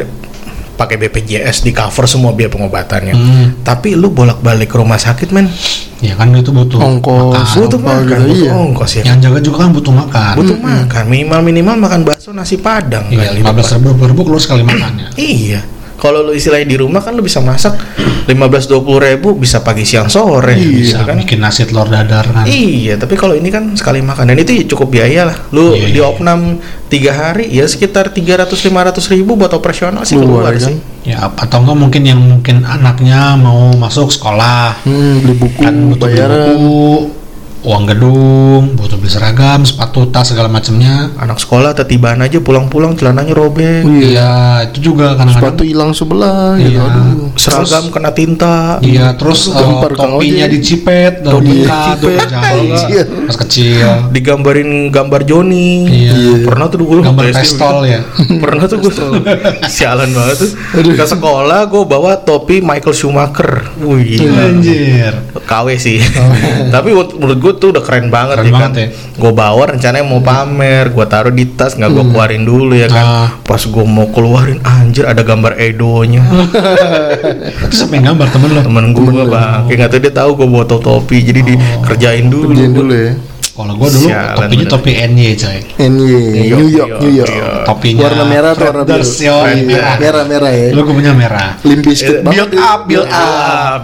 pakai 0.79 0.95
BPJS 0.97 1.61
di 1.61 1.71
cover 1.71 2.05
semua 2.05 2.31
biaya 2.31 2.47
pengobatannya 2.47 3.11
Hmm. 3.11 3.45
tapi 3.61 3.93
lu 3.93 4.07
bolak-balik 4.09 4.65
ke 4.65 4.77
rumah 4.77 4.95
sakit 4.95 5.29
men 5.29 5.51
Ya 5.99 6.15
kan 6.15 6.31
itu 6.31 6.47
butuh 6.49 6.79
Ongkos. 6.79 7.35
makan. 7.35 7.59
butuh 7.59 7.81
makan 7.81 8.07
gitu, 8.17 8.29
butuh 8.31 8.47
iya. 8.47 8.55
ongkos 8.57 8.91
ya 8.93 9.03
Yang 9.03 9.19
jaga 9.19 9.39
juga 9.41 9.57
kan 9.59 9.69
butuh 9.69 9.91
makan. 9.93 10.33
butuh 10.33 10.57
makan 10.57 11.03
minimal 11.05 11.39
minimal 11.43 11.75
makan 11.77 11.99
bakso 12.01 12.31
nasi 12.31 12.55
padang 12.55 13.03
Iya, 13.09 13.27
kan, 13.27 13.35
lima 13.35 13.51
belas 13.51 13.67
ribu 13.69 13.91
ribu 13.99 14.21
keluar 14.23 14.39
sekali 14.39 14.63
makannya. 14.63 15.11
iya 15.13 15.59
kalau 15.99 16.23
lu 16.23 16.31
istilahnya 16.31 16.65
di 16.65 16.75
rumah 16.75 16.99
kan 16.99 17.11
lu 17.11 17.21
bisa 17.21 17.37
masak 17.39 17.75
15 18.25 18.31
20 18.65 18.79
ribu 19.05 19.29
bisa 19.33 19.59
pagi 19.59 19.83
siang 19.83 20.07
sore 20.07 20.53
Bisa 20.53 21.01
gitu 21.01 21.03
kan 21.03 21.15
bikin 21.17 21.39
nasi 21.39 21.65
telur 21.65 21.85
dadar 21.85 22.23
kan. 22.25 22.45
Iya, 22.45 22.95
tapi 22.95 23.13
kalau 23.13 23.33
ini 23.33 23.49
kan 23.49 23.73
sekali 23.73 23.99
makan 23.99 24.31
dan 24.31 24.37
itu 24.37 24.69
cukup 24.69 24.93
biaya 24.93 25.25
lah. 25.25 25.37
Lu 25.49 25.73
Iya, 25.73 25.87
di 25.87 25.97
iya. 25.97 26.05
opnam 26.05 26.57
tiga 26.87 27.11
hari 27.11 27.49
ya 27.49 27.65
sekitar 27.65 28.09
300-500 28.09 28.69
ribu 29.09 29.33
buat 29.33 29.51
operasional 29.51 30.01
sih 30.03 30.15
Keluar, 30.15 30.45
keluar, 30.45 30.53
kan? 30.55 30.67
sih. 30.69 30.77
Ya 31.03 31.25
atau 31.25 31.57
enggak 31.59 31.77
mungkin 31.79 32.01
yang 32.03 32.21
mungkin 32.21 32.63
anaknya 32.63 33.33
mau 33.33 33.73
masuk 33.73 34.09
sekolah 34.09 34.83
Hmm, 34.83 35.19
beli 35.19 35.33
buku, 35.33 35.59
kan 35.59 35.73
butuh 35.89 36.05
beli 36.05 36.15
bayaran. 36.15 36.37
buku, 36.53 36.85
uang 37.59 37.83
gedung, 37.85 38.63
butuh 38.73 38.95
beli 38.95 39.09
seragam, 39.09 39.61
sepatu, 39.61 40.07
tas 40.07 40.23
segala 40.25 40.47
macamnya. 40.47 41.11
Anak 41.15 41.37
sekolah 41.37 41.73
tetibaan 41.73 42.19
aja 42.19 42.39
pulang-pulang 42.39 42.95
celananya 42.95 43.31
robek, 43.31 43.83
Iya, 43.83 44.63
itu 44.65 44.91
juga 44.91 45.11
Sepatu 45.13 45.27
kadang-kadang. 45.27 45.67
hilang 45.67 45.91
sebelah 45.91 46.55
gitu. 46.55 46.71
Iya. 46.71 46.83
Aduh. 46.85 47.27
seragam 47.35 47.83
kena 47.89 48.11
tinta. 48.11 48.79
Iya, 48.79 49.11
terus 49.13 49.47
uh, 49.47 49.59
topinya 49.89 50.47
dicipet, 50.47 51.19
jahit, 51.19 51.67
Anjir. 52.31 53.05
pas 53.27 53.37
kecil. 53.37 53.87
Digambarin 54.09 54.87
gambar 54.89 55.21
Joni. 55.23 55.87
Iya. 55.87 56.43
Pernah 56.43 56.67
tuh 56.67 56.79
dulu 56.79 56.99
Gambar 57.01 57.31
pistol 57.33 57.83
ya. 57.83 57.99
Pernah 58.43 58.63
tuh 58.65 58.79
gue 58.79 58.91
sialan 59.67 60.09
banget 60.11 60.35
tuh. 60.37 60.51
Ke 60.95 61.05
sekolah 61.05 61.67
gue 61.67 61.83
bawa 61.83 62.19
topi 62.19 62.59
Michael 62.59 62.95
Schumacher. 62.95 63.67
Wih. 63.79 64.19
Anjir. 64.25 65.13
KW 65.43 65.67
sih. 65.75 65.99
Tapi 66.73 66.91
menurut- 66.91 67.15
menurut 67.15 67.39
gue 67.39 67.53
tuh 67.59 67.75
udah 67.75 67.83
keren 67.83 68.07
banget 68.07 68.39
Keren 68.39 68.47
ya 68.47 68.53
banget 68.55 68.71
kan. 68.71 68.81
ya. 68.81 68.87
Gue 69.19 69.31
bawa 69.35 69.63
rencananya 69.75 70.05
mau 70.07 70.23
pamer, 70.23 70.89
gue 70.89 71.05
taruh 71.05 71.33
di 71.35 71.45
tas 71.53 71.75
nggak 71.75 71.91
gue 71.91 72.05
keluarin 72.09 72.43
dulu 72.47 72.73
ya 72.73 72.87
kan. 72.87 73.05
Ah. 73.05 73.27
Pas 73.43 73.59
gue 73.59 73.85
mau 73.85 74.07
keluarin 74.09 74.63
anjir 74.63 75.05
ada 75.05 75.21
gambar 75.21 75.59
Edonya. 75.59 76.23
Siapa 77.75 77.93
yang 77.99 78.15
gambar 78.15 78.27
temen 78.31 78.49
lo? 78.55 78.61
Temen 78.63 78.85
gue 78.95 79.23
bang, 79.27 79.67
kayak 79.67 79.77
nggak 79.77 79.91
tahu 79.91 79.99
dia 80.01 80.13
tahu 80.15 80.29
gue 80.39 80.47
bawa 80.47 80.65
topi 80.65 81.17
jadi 81.21 81.41
dikerjain 81.43 82.25
dulu. 82.31 82.55
Kerjain 82.55 82.73
dulu 82.73 82.93
ya. 82.95 83.13
Kalau 83.59 83.75
gua 83.75 83.89
dulu 83.91 84.07
Sialan 84.07 84.35
topinya 84.39 84.63
bener. 84.63 84.71
topi 84.71 84.91
NY 84.95 85.27
coy. 85.35 85.57
NY, 85.83 86.15
New 86.47 86.67
York, 86.71 86.89
New 86.95 87.11
York. 87.11 87.27
Iya. 87.27 87.67
Topinya 87.67 88.01
Warna 88.07 88.23
merah 88.23 88.49
atau 88.55 88.65
warna 88.65 88.83
biru? 88.87 89.03
Iya, 89.03 89.35
merah. 89.59 89.95
Merah, 89.99 90.23
merah 90.23 90.51
ya. 90.55 90.67
Dulu 90.71 90.81
gua 90.81 90.95
punya 90.95 91.11
merah. 91.11 91.49
Eh, 91.59 91.75
banget. 91.75 92.23
build 92.23 92.53
up, 92.55 92.79
build 92.87 93.11
up. 93.11 93.79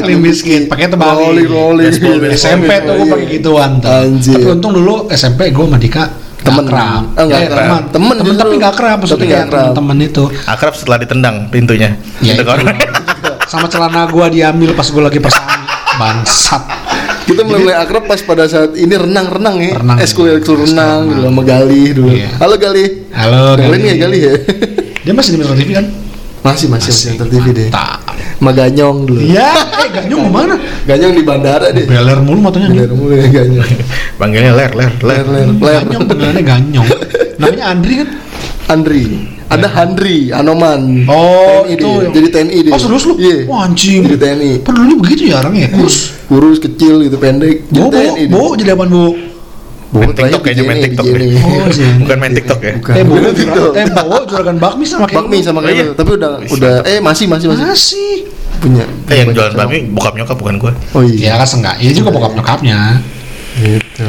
Limp 0.00 0.20
Bizkit, 0.24 0.62
pakai 0.66 0.88
tebali. 0.88 1.44
Rolling, 1.44 1.48
rolling. 1.92 2.32
SMP 2.32 2.80
tuh 2.80 2.92
gua 2.96 3.06
pakai 3.12 3.26
gituan 3.28 3.70
tuh. 3.76 3.92
Anjir. 3.92 4.34
Tapi 4.34 4.46
untung 4.50 4.72
dulu 4.72 4.94
SMP 5.12 5.52
gua 5.52 5.68
sama 5.68 5.76
Dika 5.76 6.04
Temen. 6.40 6.64
kerap. 6.64 7.02
Oh, 7.10 7.24
nggak 7.24 7.40
Eh, 7.40 7.48
kerap. 7.48 7.60
teman. 7.60 7.82
Temen 7.86 8.14
Temen 8.14 8.24
justru. 8.26 8.40
tapi 8.40 8.54
nggak 8.56 8.74
kerap 8.74 8.96
Tapi 8.96 9.04
maksudnya 9.06 9.40
kerap. 9.44 9.72
temen 9.74 9.96
itu. 9.98 10.24
Akrab 10.46 10.72
setelah 10.72 10.98
ditendang 10.98 11.36
pintunya. 11.48 11.90
Ya, 12.20 12.32
itu. 12.32 12.42
kan. 12.42 12.56
Sama 13.44 13.68
celana 13.68 14.08
gua 14.08 14.28
diambil 14.28 14.72
pas 14.72 14.88
gua 14.88 15.08
lagi 15.08 15.20
persami. 15.20 15.60
Bangsat. 15.94 16.83
Kita 17.24 17.40
mulai 17.40 17.60
mulai 17.64 17.76
akrab 17.80 18.04
pas 18.04 18.20
pada 18.20 18.44
saat 18.44 18.76
ini 18.76 18.92
renang-renang 18.92 19.56
ya. 19.56 19.80
Renang. 19.80 19.96
Eskul 19.96 20.28
eskul 20.36 20.60
renang 20.60 21.08
renang. 21.08 21.16
dulu 21.16 21.28
sama 21.32 21.42
Galih 21.48 21.88
dulu. 21.96 22.12
Iya. 22.12 22.30
Halo 22.36 22.54
Galih. 22.60 22.88
Halo, 23.16 23.42
Galih 23.56 23.78
nggak 23.80 23.98
Galih 24.04 24.20
ya? 24.20 24.34
Dia 25.08 25.12
masih 25.16 25.30
di 25.32 25.38
Metro 25.40 25.56
TV 25.56 25.70
kan? 25.72 25.86
Masih 26.44 26.66
masih 26.68 26.92
masih 26.92 27.08
nonton 27.16 27.28
TV 27.32 27.46
deh. 27.56 27.68
Mantap. 27.72 28.04
Sama 28.36 28.50
Ganyong 28.52 28.98
dulu. 29.08 29.20
Iya, 29.24 29.48
eh 29.56 29.88
Ganyong 29.88 30.20
ke 30.20 30.30
mana? 30.36 30.54
Ganyong 30.84 31.12
di 31.16 31.22
bandara 31.24 31.66
deh. 31.72 31.84
Beler 31.88 32.18
mulu 32.20 32.40
matanya. 32.44 32.68
Bener 32.68 32.92
mulu 32.92 33.14
ya 33.16 33.26
Ganyong. 33.32 33.68
Panggilnya 34.20 34.52
ler 34.52 34.72
ler 34.76 34.92
ler. 35.00 35.24
Ler 35.24 35.24
ler 35.24 35.48
ler. 35.48 35.80
Ganyong 35.80 36.04
panggilannya 36.04 36.44
Ganyong. 36.44 36.88
Namanya 37.40 37.64
Andri 37.72 37.94
kan? 38.04 38.08
Andri. 38.68 39.33
Ada 39.46 39.68
Handri 39.70 40.28
Anoman. 40.28 41.04
Oh, 41.04 41.62
TNI 41.62 41.72
itu 41.72 41.84
dia. 41.84 42.00
yang- 42.00 42.12
Jadi 42.12 42.28
TNI 42.28 42.58
dia. 42.60 42.72
Oh, 42.72 42.78
serius 42.78 43.04
lu? 43.04 43.14
Iya. 43.14 43.36
Wah, 43.44 43.60
anjing. 43.64 44.00
Jadi 44.02 44.16
TNI. 44.16 44.50
Padahal 44.60 44.96
begitu 44.96 45.22
ya 45.26 45.36
orangnya, 45.38 45.68
kurus. 45.70 45.96
Kurus 46.24 46.58
kecil 46.58 47.02
gitu 47.02 47.16
pendek. 47.16 47.66
Jadi 47.66 47.76
Bo, 47.76 47.86
bo, 47.86 47.92
TNI 47.92 48.22
dia. 48.22 48.28
bo, 48.30 48.42
jadi 48.54 48.70
apaan 48.72 48.88
bu? 48.88 49.04
Bo, 49.86 49.98
Main 50.00 50.10
terakhir 50.10 50.26
TikTok 50.26 50.42
kayaknya 50.42 50.64
main 50.64 50.78
TikTok 50.82 51.04
deh. 51.06 51.14
JNE. 51.14 51.38
Oh, 51.38 51.66
Jen. 51.76 51.94
Bukan 52.00 52.16
main 52.18 52.32
TikTok 52.34 52.60
ya. 52.60 52.72
Bukan. 52.74 52.92
Eh, 52.92 53.02
bo, 53.02 53.12
Bukan 53.14 53.32
TikTok. 53.32 53.54
jura- 53.54 53.74
eh, 53.76 53.86
bo, 53.86 54.16
juragan 54.26 54.56
bakmi 54.58 54.84
sama 54.84 55.04
kayak 55.04 55.16
Bakmi 55.16 55.36
sama 55.38 55.58
kayak 55.60 55.76
iya. 55.76 55.86
Tapi 55.92 56.10
udah 56.14 56.30
udah 56.48 56.74
eh 56.84 56.98
masih 56.98 57.26
masih 57.26 57.46
masih 57.48 57.64
Masih. 57.64 58.14
punya. 58.56 58.84
Eh 59.06 59.16
yang 59.16 59.30
jualan 59.30 59.52
bakmi 59.52 59.78
bokap 59.88 60.14
nyokap 60.14 60.34
bukan 60.34 60.54
gue. 60.58 60.72
Oh 60.90 61.02
iya. 61.04 61.30
Ya 61.30 61.34
kan 61.36 61.46
enggak. 61.52 61.76
Iya 61.78 61.90
juga 61.92 62.08
bokap 62.10 62.32
nyokapnya. 62.32 62.78
Gitu. 63.54 64.08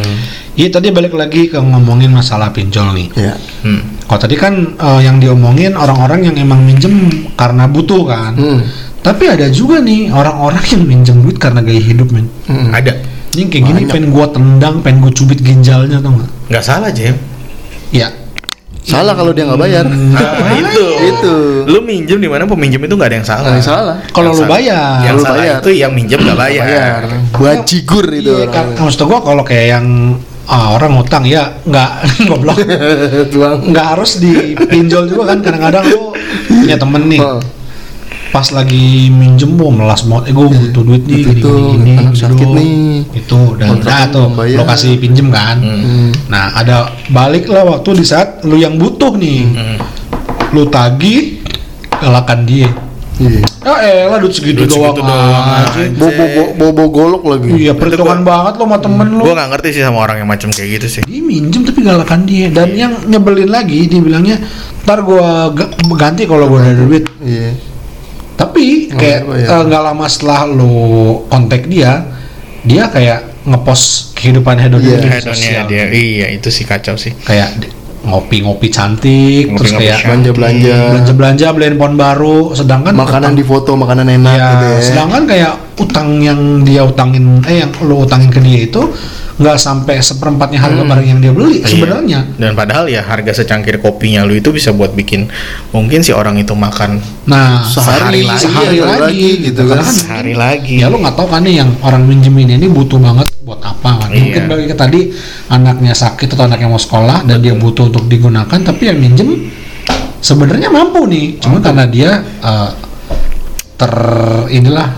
Iya 0.56 0.67
tadi 0.71 0.88
balik 0.89 1.12
lagi 1.12 1.45
ke 1.45 1.60
ngomongin 1.60 2.10
masalah 2.10 2.50
pinjol 2.50 2.95
nih. 2.95 3.08
Ya. 3.13 3.36
Hmm. 3.62 3.84
Kalau 4.05 4.19
tadi 4.21 4.35
kan 4.37 4.53
eh, 4.77 4.99
yang 5.01 5.17
diomongin 5.17 5.73
orang-orang 5.73 6.29
yang 6.29 6.35
emang 6.37 6.61
minjem 6.61 7.09
karena 7.33 7.65
butuh 7.65 8.05
kan. 8.05 8.33
Hmm. 8.37 8.61
Tapi 9.01 9.29
ada 9.29 9.49
juga 9.49 9.81
nih 9.81 10.09
orang-orang 10.09 10.65
yang 10.73 10.83
minjem 10.85 11.17
duit 11.21 11.37
karena 11.37 11.61
gaya 11.61 11.81
hidup 11.81 12.09
men. 12.09 12.25
Hmm. 12.45 12.69
Ada. 12.73 12.93
Ini 13.35 13.51
kayak 13.51 13.63
gini 13.67 13.81
Banyak. 13.83 13.91
pengen 13.91 14.07
gua 14.13 14.25
tendang, 14.31 14.79
pengen 14.79 15.03
gua 15.03 15.11
cubit 15.11 15.41
ginjalnya 15.41 15.99
tau 15.99 16.15
nggak? 16.15 16.29
Nggak 16.53 16.63
salah 16.63 16.89
Jem. 16.89 17.17
Ya. 17.91 18.07
Salah 18.85 19.17
kalau 19.17 19.33
dia 19.33 19.49
nggak 19.49 19.57
bayar. 19.57 19.83
Nah, 19.89 20.53
itu. 20.61 20.85
Itu. 21.09 21.33
Lu 21.65 21.81
minjem 21.81 22.21
di 22.21 22.29
mana 22.29 22.45
peminjem 22.45 22.85
itu 22.85 22.93
nggak 22.93 23.09
ada 23.09 23.17
yang 23.17 23.27
salah. 23.27 23.49
Yang 23.57 23.65
salah. 23.65 23.95
Kalau 24.13 24.29
lu 24.29 24.45
bayar. 24.45 25.01
Yang 25.01 25.17
Lu 25.17 25.23
salah 25.25 25.41
bayar. 25.41 25.57
itu 25.59 25.69
yang 25.73 25.91
minjem 25.91 26.19
nggak 26.21 26.37
bayar. 26.37 26.65
Bayar. 26.69 27.01
Buat 27.33 27.59
jigur 27.65 28.05
itu. 28.13 28.29
Iya, 28.29 28.45
kan, 28.53 28.77
maksud 28.77 29.09
gua 29.09 29.25
kalau 29.25 29.41
kayak 29.41 29.67
yang 29.73 29.85
ah, 30.47 30.73
orang 30.73 30.93
ngutang 30.93 31.23
ya 31.23 31.58
nggak 31.62 31.91
goblok 32.27 32.58
nggak 33.69 33.86
harus 33.88 34.17
dipinjol 34.17 35.05
juga 35.05 35.23
kan 35.27 35.39
kadang-kadang 35.41 35.86
lu 35.86 36.13
punya 36.47 36.75
temen 36.75 37.03
nih 37.08 37.21
Oh. 37.21 37.39
pas 38.31 38.51
lagi 38.51 39.08
minjem 39.10 39.47
mau 39.49 39.71
melas 39.71 40.03
banget 40.03 40.27
eh 40.27 40.34
gue 40.34 40.45
butuh 40.45 40.84
duit 40.84 41.03
nih 41.03 41.17
gini, 41.17 41.39
Itu, 41.39 41.49
gini, 41.49 41.71
gini, 41.71 41.93
anak 41.95 42.12
gitu 42.12 42.19
sakit 42.21 42.43
dong. 42.43 42.53
nih. 42.53 42.99
itu 43.15 43.39
dan 43.55 43.67
udah 43.73 43.99
tuh 44.08 44.25
lo 44.51 44.63
kasih 44.65 44.91
pinjem 44.97 45.27
kan 45.29 45.55
Hmm. 45.58 46.10
nah 46.27 46.51
ada 46.51 46.77
balik 47.08 47.47
lah 47.47 47.63
waktu 47.65 47.95
di 47.95 48.03
saat 48.03 48.43
lu 48.43 48.55
yang 48.55 48.75
butuh 48.75 49.15
nih 49.15 49.39
Hmm. 49.47 49.77
lu 50.51 50.67
tagih 50.67 51.39
galakan 51.93 52.43
dia 52.43 52.67
Iya. 53.15 53.41
ah 53.63 53.80
elah 53.80 54.19
duit 54.19 54.34
segitu 54.34 54.62
Duit 54.62 54.69
doang 54.69 54.91
segitu 54.91 55.01
doang 55.01 55.23
aja. 55.47 55.71
aja. 55.73 55.88
Bobo 55.93 56.23
bo- 56.28 56.54
bobo 56.54 56.84
golok 56.89 57.23
lagi. 57.25 57.49
iya 57.58 57.71
perhitungan 57.71 58.21
banget 58.21 58.54
lo 58.54 58.63
sama 58.65 58.78
temen 58.78 59.08
lu 59.10 59.21
Gue 59.21 59.34
nggak 59.34 59.49
ngerti 59.49 59.69
sih 59.71 59.82
sama 59.82 59.99
orang 59.99 60.17
yang 60.19 60.28
macam 60.28 60.49
kayak 60.49 60.69
gitu 60.73 60.88
sih. 60.89 61.01
dia 61.01 61.21
minjem 61.21 61.63
tapi 61.63 61.80
galakan 61.82 62.21
dia 62.23 62.47
dan 62.49 62.69
yang 62.71 62.93
nyebelin 63.04 63.47
lagi 63.47 63.86
dia 63.86 63.99
bilangnya 63.99 64.38
ntar 64.82 64.99
gua 65.01 65.47
ga- 65.49 65.67
ganti 65.91 66.23
kalau 66.23 66.45
gua 66.45 66.60
ada 66.62 66.75
duit 66.78 67.08
Iya. 67.17 67.56
tapi 68.36 68.91
Oh, 68.91 68.97
kayak 68.97 69.19
iya, 69.23 69.36
iya. 69.38 69.47
eh, 69.49 69.63
nggak 69.63 69.82
lama 69.86 70.06
setelah 70.06 70.39
lo 70.45 70.73
kontak 71.25 71.65
dia 71.65 72.04
dia 72.62 72.88
kayak 72.88 73.19
ngepost 73.43 74.12
kehidupan 74.13 74.58
hedonnya 74.58 74.91
Iya. 74.91 74.99
di 74.99 75.08
Hedonnya 75.08 75.49
sosial. 75.56 75.65
dia, 75.65 75.84
iya 75.88 76.28
itu 76.30 76.49
sih 76.49 76.63
kacau 76.63 76.95
sih. 76.95 77.15
kayak 77.21 77.63
ngopi-ngopi 78.05 78.67
cantik 78.69 79.49
terus 79.57 79.73
Ngopi-ngopi 79.73 79.81
kayak 79.81 79.99
Belanja 80.05 80.31
belanja. 80.31 80.75
belanja-belanja 80.93 81.45
beliin 81.57 81.75
pohon 81.75 81.95
baru 81.97 82.37
sedangkan 82.53 82.93
Makanan 82.93 83.33
di 83.33 83.43
foto 83.43 83.73
makanan 83.73 84.07
enak 84.07 84.35
ya, 84.37 84.47
gitu 84.53 84.65
ya. 84.65 84.79
sedangkan 84.81 85.23
kayak 85.25 85.53
utang 85.75 86.07
yang 86.23 86.39
dia 86.63 86.81
utangin 86.85 87.43
eh 87.43 87.65
yang 87.65 87.71
lo 87.83 88.05
utangin 88.07 88.29
ke 88.31 88.39
dia 88.39 88.63
itu 88.63 88.81
nggak 89.36 89.58
sampai 89.60 90.00
seperempatnya 90.00 90.63
harga 90.63 90.80
barang 90.80 91.04
yang 91.06 91.19
dia 91.19 91.36
beli 91.36 91.60
Iya. 91.60 91.67
sebenarnya. 91.67 92.19
Dan 92.39 92.56
padahal 92.56 92.88
ya 92.88 93.04
harga 93.04 93.36
secangkir 93.36 93.84
kopinya 93.84 94.24
lu 94.24 94.32
itu 94.32 94.48
bisa 94.50 94.71
buat 94.71 94.95
bikin 94.95 95.28
mungkin 95.69 96.00
si 96.02 96.15
orang 96.15 96.39
itu 96.39 96.56
makan 96.56 97.04
Nah, 97.28 97.60
Sehari 97.65 98.24
lagi, 98.24 98.48
sehari 98.48 98.80
iya, 98.80 98.86
lagi, 98.86 99.02
lagi 99.02 99.30
gitu 99.43 99.60
gitu 99.60 99.62
kan. 99.67 99.82
kan. 99.82 99.91
sehari 99.91 100.34
lagi. 100.34 100.76
Ya 100.80 100.88
lo 100.88 101.02
nggak 101.02 101.17
tahu 101.17 101.28
kan 101.28 101.43
nih 101.43 101.60
yang 101.60 101.69
orang 101.82 102.06
minjemin 102.06 102.56
ini 102.56 102.69
butuh 102.69 102.95
banget 102.95 103.28
buat 103.43 103.60
apa 103.60 104.08
kan? 104.08 104.10
Iya. 104.13 104.21
Mungkin 104.24 104.43
bagi 104.48 104.65
tadi 104.71 105.00
anaknya 105.50 105.91
sakit 105.91 106.32
atau 106.32 106.45
anaknya 106.48 106.69
mau 106.69 106.80
sekolah 106.80 107.28
dan 107.28 107.43
dia 107.43 107.54
butuh 107.54 107.89
untuk 107.89 108.08
digunakan, 108.08 108.56
tapi 108.56 108.88
yang 108.88 109.02
minjem 109.02 109.52
sebenarnya 110.17 110.69
mampu 110.69 111.04
nih, 111.06 111.38
cuma 111.38 111.60
karena 111.60 111.84
dia 111.86 112.24
eh, 112.24 112.69
ter 113.76 113.93
inilah 114.50 114.95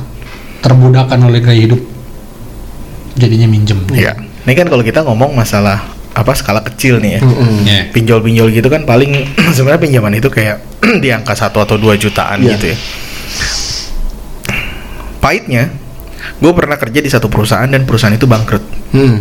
terbudakan 0.62 1.26
oleh 1.26 1.42
gaya 1.42 1.64
hidup 1.64 1.82
jadinya 3.16 3.50
minjem. 3.50 3.82
Iya. 3.90 4.14
Ini 4.48 4.56
kan 4.56 4.72
kalau 4.72 4.80
kita 4.80 5.04
ngomong 5.04 5.36
masalah 5.36 5.84
apa 6.16 6.32
skala 6.32 6.64
kecil 6.64 7.04
nih 7.04 7.20
ya. 7.20 7.22
Mm-mm. 7.22 7.56
Ya. 7.68 7.82
Pinjol-pinjol 7.92 8.56
gitu 8.56 8.72
kan 8.72 8.88
paling 8.88 9.28
sebenarnya 9.56 9.82
pinjaman 9.84 10.16
itu 10.16 10.32
kayak 10.32 10.64
di 11.04 11.12
angka 11.12 11.36
1 11.36 11.52
atau 11.52 11.76
2 11.76 12.00
jutaan 12.00 12.40
Iya. 12.40 12.56
gitu 12.56 12.66
ya. 12.72 12.78
Pahitnya, 15.20 15.68
gue 16.40 16.52
pernah 16.56 16.80
kerja 16.80 17.04
di 17.04 17.10
satu 17.12 17.28
perusahaan 17.28 17.68
dan 17.68 17.84
perusahaan 17.84 18.16
itu 18.16 18.24
bangkrut. 18.24 18.64
Hmm. 18.96 19.20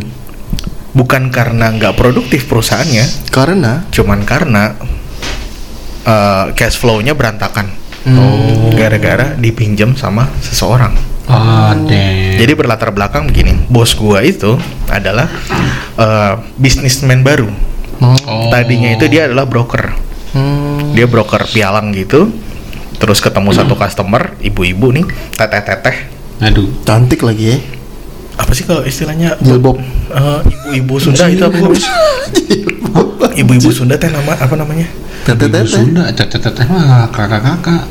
Bukan 0.95 1.35
karena 1.35 1.75
nggak 1.75 1.99
produktif 1.99 2.47
perusahaannya, 2.47 3.29
Karena 3.35 3.83
cuman 3.91 4.23
karena 4.23 4.79
eh, 6.07 6.45
cash 6.55 6.79
flow-nya 6.79 7.19
berantakan. 7.19 7.67
Hmm. 8.07 8.71
Gara-gara 8.79 9.35
dipinjam 9.35 9.99
sama 9.99 10.31
seseorang. 10.39 10.95
Ada. 11.27 12.07
Jadi 12.39 12.53
berlatar 12.55 12.91
belakang 12.95 13.27
begini, 13.27 13.67
bos 13.67 13.99
gua 13.99 14.23
itu 14.23 14.55
adalah 14.87 15.27
eh, 15.99 16.33
bisnismen 16.55 17.27
baru. 17.27 17.51
Oh. 17.99 18.49
Tadinya 18.53 18.95
itu 18.95 19.09
dia 19.11 19.27
adalah 19.27 19.49
broker. 19.49 19.97
Hmm. 20.37 20.93
Dia 20.95 21.09
broker 21.09 21.49
pialang 21.51 21.91
gitu. 21.97 22.31
Terus 22.97 23.21
ketemu 23.21 23.53
satu 23.53 23.77
customer, 23.77 24.33
ibu-ibu 24.41 24.89
nih, 24.89 25.05
teteh-teteh. 25.37 26.17
Aduh. 26.37 26.69
cantik 26.85 27.25
lagi 27.25 27.57
ya. 27.57 27.59
Apa 28.37 28.53
sih 28.53 28.69
kalau 28.69 28.85
istilahnya 28.85 29.41
Jilbab. 29.41 29.81
eh, 29.81 30.41
ibu-ibu 30.77 31.01
Sunda 31.01 31.25
itu 31.33 31.41
apa? 31.41 31.57
Ibu-ibu 33.37 33.69
Sunda 33.73 33.97
teh 33.97 34.13
nama 34.13 34.37
apa 34.37 34.55
namanya? 34.57 34.85
Tete 35.25 35.49
Ibu 35.49 35.57
tete. 35.57 35.69
Sunda, 35.69 36.05
teteh-teteh 36.13 36.65
mah 36.69 37.09
kakak-kakak. 37.11 37.83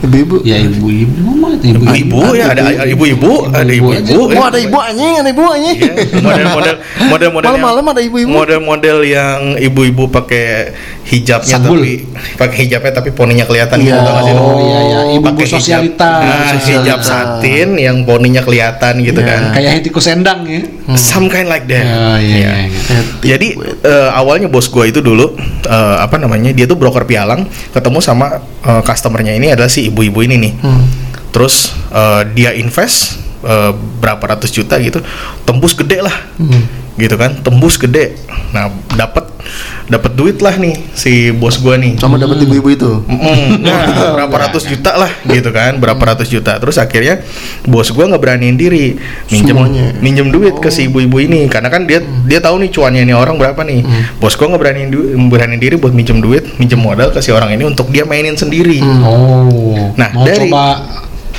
Ibu-ibu. 0.00 0.40
Ya 0.42 0.56
ibu-ibu 0.58 1.28
mah 1.34 1.52
ibu-ibu. 1.54 1.92
Ibu 1.92 2.20
ya 2.32 2.46
ada 2.50 2.62
ibu-ibu, 2.84 3.32
ada 3.46 3.68
Ibu-ibu 3.68 3.88
ibu-ibu. 3.92 4.32
Oh 4.32 4.44
ada 4.44 4.56
ibu 4.56 4.78
anjing, 4.78 5.12
ada 5.14 5.28
ibu 5.28 5.42
anjing. 5.44 5.76
Iya, 5.76 5.92
model-model 6.18 6.74
model-model 7.06 7.44
yang- 7.44 7.60
Malam-malam 7.60 7.84
ada 7.86 8.00
ibu-ibu. 8.00 8.30
model-model 8.32 8.98
yang 9.02 9.38
ibu-ibu 9.56 10.08
pakai 10.08 10.72
hijabnya 11.02 11.52
Sanggul. 11.52 11.78
tapi 11.78 11.92
pakai 12.36 12.56
hijabnya 12.60 12.92
tapi 12.94 13.10
poninya 13.10 13.42
kelihatan 13.42 13.76
Iya. 13.76 13.92
gitu 13.92 14.10
sih 14.22 14.32
lu? 14.32 14.40
Oh 14.40 14.56
iya 14.58 14.80
ya, 14.80 15.00
ibu-ibu 15.10 15.26
Pakai 15.26 15.44
hijab- 15.44 15.54
sosialita. 15.58 16.10
Nah, 16.16 16.54
hijab 16.56 17.00
satin 17.02 17.68
yang 17.76 17.96
poninya 18.02 18.40
kelihatan 18.40 18.94
gitu 19.00 19.18
Iya. 19.18 19.28
kan 19.28 19.42
Kayak 19.52 19.70
Hetiko 19.76 20.00
Sendang 20.00 20.40
ya. 20.44 20.62
some 20.94 21.26
kind 21.26 21.46
like 21.46 21.66
that 21.66 21.82
Ya, 21.82 21.92
iya, 22.16 22.16
Iya. 22.16 22.30
iya, 22.38 22.52
iya. 22.62 23.00
jadi 23.26 23.48
eh, 23.82 24.08
awalnya 24.12 24.46
bos 24.46 24.66
gua 24.66 24.86
itu 24.86 25.00
dulu 25.00 25.34
eh, 25.62 25.96
apa 25.98 26.16
namanya 26.16 26.50
dia 26.50 26.64
tuh 26.64 26.74
broker 26.74 27.04
pialang 27.04 27.44
ketemu 27.70 27.98
sama 27.98 28.26
eh, 28.60 28.82
customernya 28.82 29.34
ini 29.34 29.50
adalah 29.50 29.68
si 29.68 29.89
ibu-ibu 29.90 30.22
ini 30.22 30.36
nih 30.40 30.52
Hmm. 30.56 30.86
terus 31.30 31.70
eh, 31.90 32.22
dia 32.32 32.50
invest 32.52 33.14
eh, 33.40 33.70
berapa 33.98 34.22
ratus 34.30 34.50
juta 34.50 34.78
gitu 34.78 35.02
tembus 35.42 35.72
gede 35.72 36.00
lah 36.00 36.14
Hmm. 36.36 36.62
gitu 36.94 37.14
kan 37.14 37.38
tembus 37.38 37.74
gede 37.74 38.18
nah 38.50 38.66
dapat 38.90 39.29
dapat 39.90 40.14
duit 40.14 40.38
lah 40.38 40.54
nih 40.54 40.78
si 40.92 41.12
bos 41.30 41.58
gua 41.58 41.74
nih 41.74 41.98
Sama 41.98 42.14
dapat 42.14 42.38
ibu-ibu 42.40 42.70
itu. 42.70 42.90
Mm, 43.04 43.58
nah, 43.58 43.82
berapa 44.16 44.36
ratus 44.40 44.62
juta 44.64 44.94
lah 44.94 45.10
gitu 45.24 45.50
kan 45.50 45.76
berapa 45.76 45.98
ratus 45.98 46.30
juta 46.30 46.56
terus 46.56 46.78
akhirnya 46.78 47.26
bos 47.64 47.90
gua 47.90 48.06
nggak 48.06 48.22
beraniin 48.22 48.54
diri 48.54 48.94
minjem 49.28 49.52
Semuanya. 49.52 49.90
minjem 49.98 50.30
duit 50.30 50.54
ke 50.54 50.70
si 50.70 50.86
ibu-ibu 50.86 51.18
ini 51.18 51.44
karena 51.46 51.66
kan 51.66 51.84
dia 51.84 51.98
dia 52.22 52.38
tahu 52.38 52.56
nih 52.58 52.70
cuannya 52.70 53.02
ini 53.02 53.12
orang 53.12 53.34
berapa 53.34 53.58
nih 53.60 53.82
bos 54.16 54.34
gua 54.34 54.46
nggak 54.48 54.62
beraniin 54.62 54.88
du- 54.88 55.10
beraniin 55.28 55.58
diri 55.58 55.74
buat 55.74 55.90
minjem 55.90 56.18
duit 56.18 56.46
minjem 56.56 56.78
modal 56.78 57.10
ke 57.10 57.18
si 57.18 57.28
orang 57.28 57.50
ini 57.50 57.64
untuk 57.64 57.90
dia 57.90 58.02
mainin 58.04 58.32
sendiri 58.32 58.78
Hmm. 58.80 59.02
Oh. 59.02 59.92
Nah, 59.92 60.08
mau 60.10 60.22
dari- 60.22 60.46
coba 60.46 60.86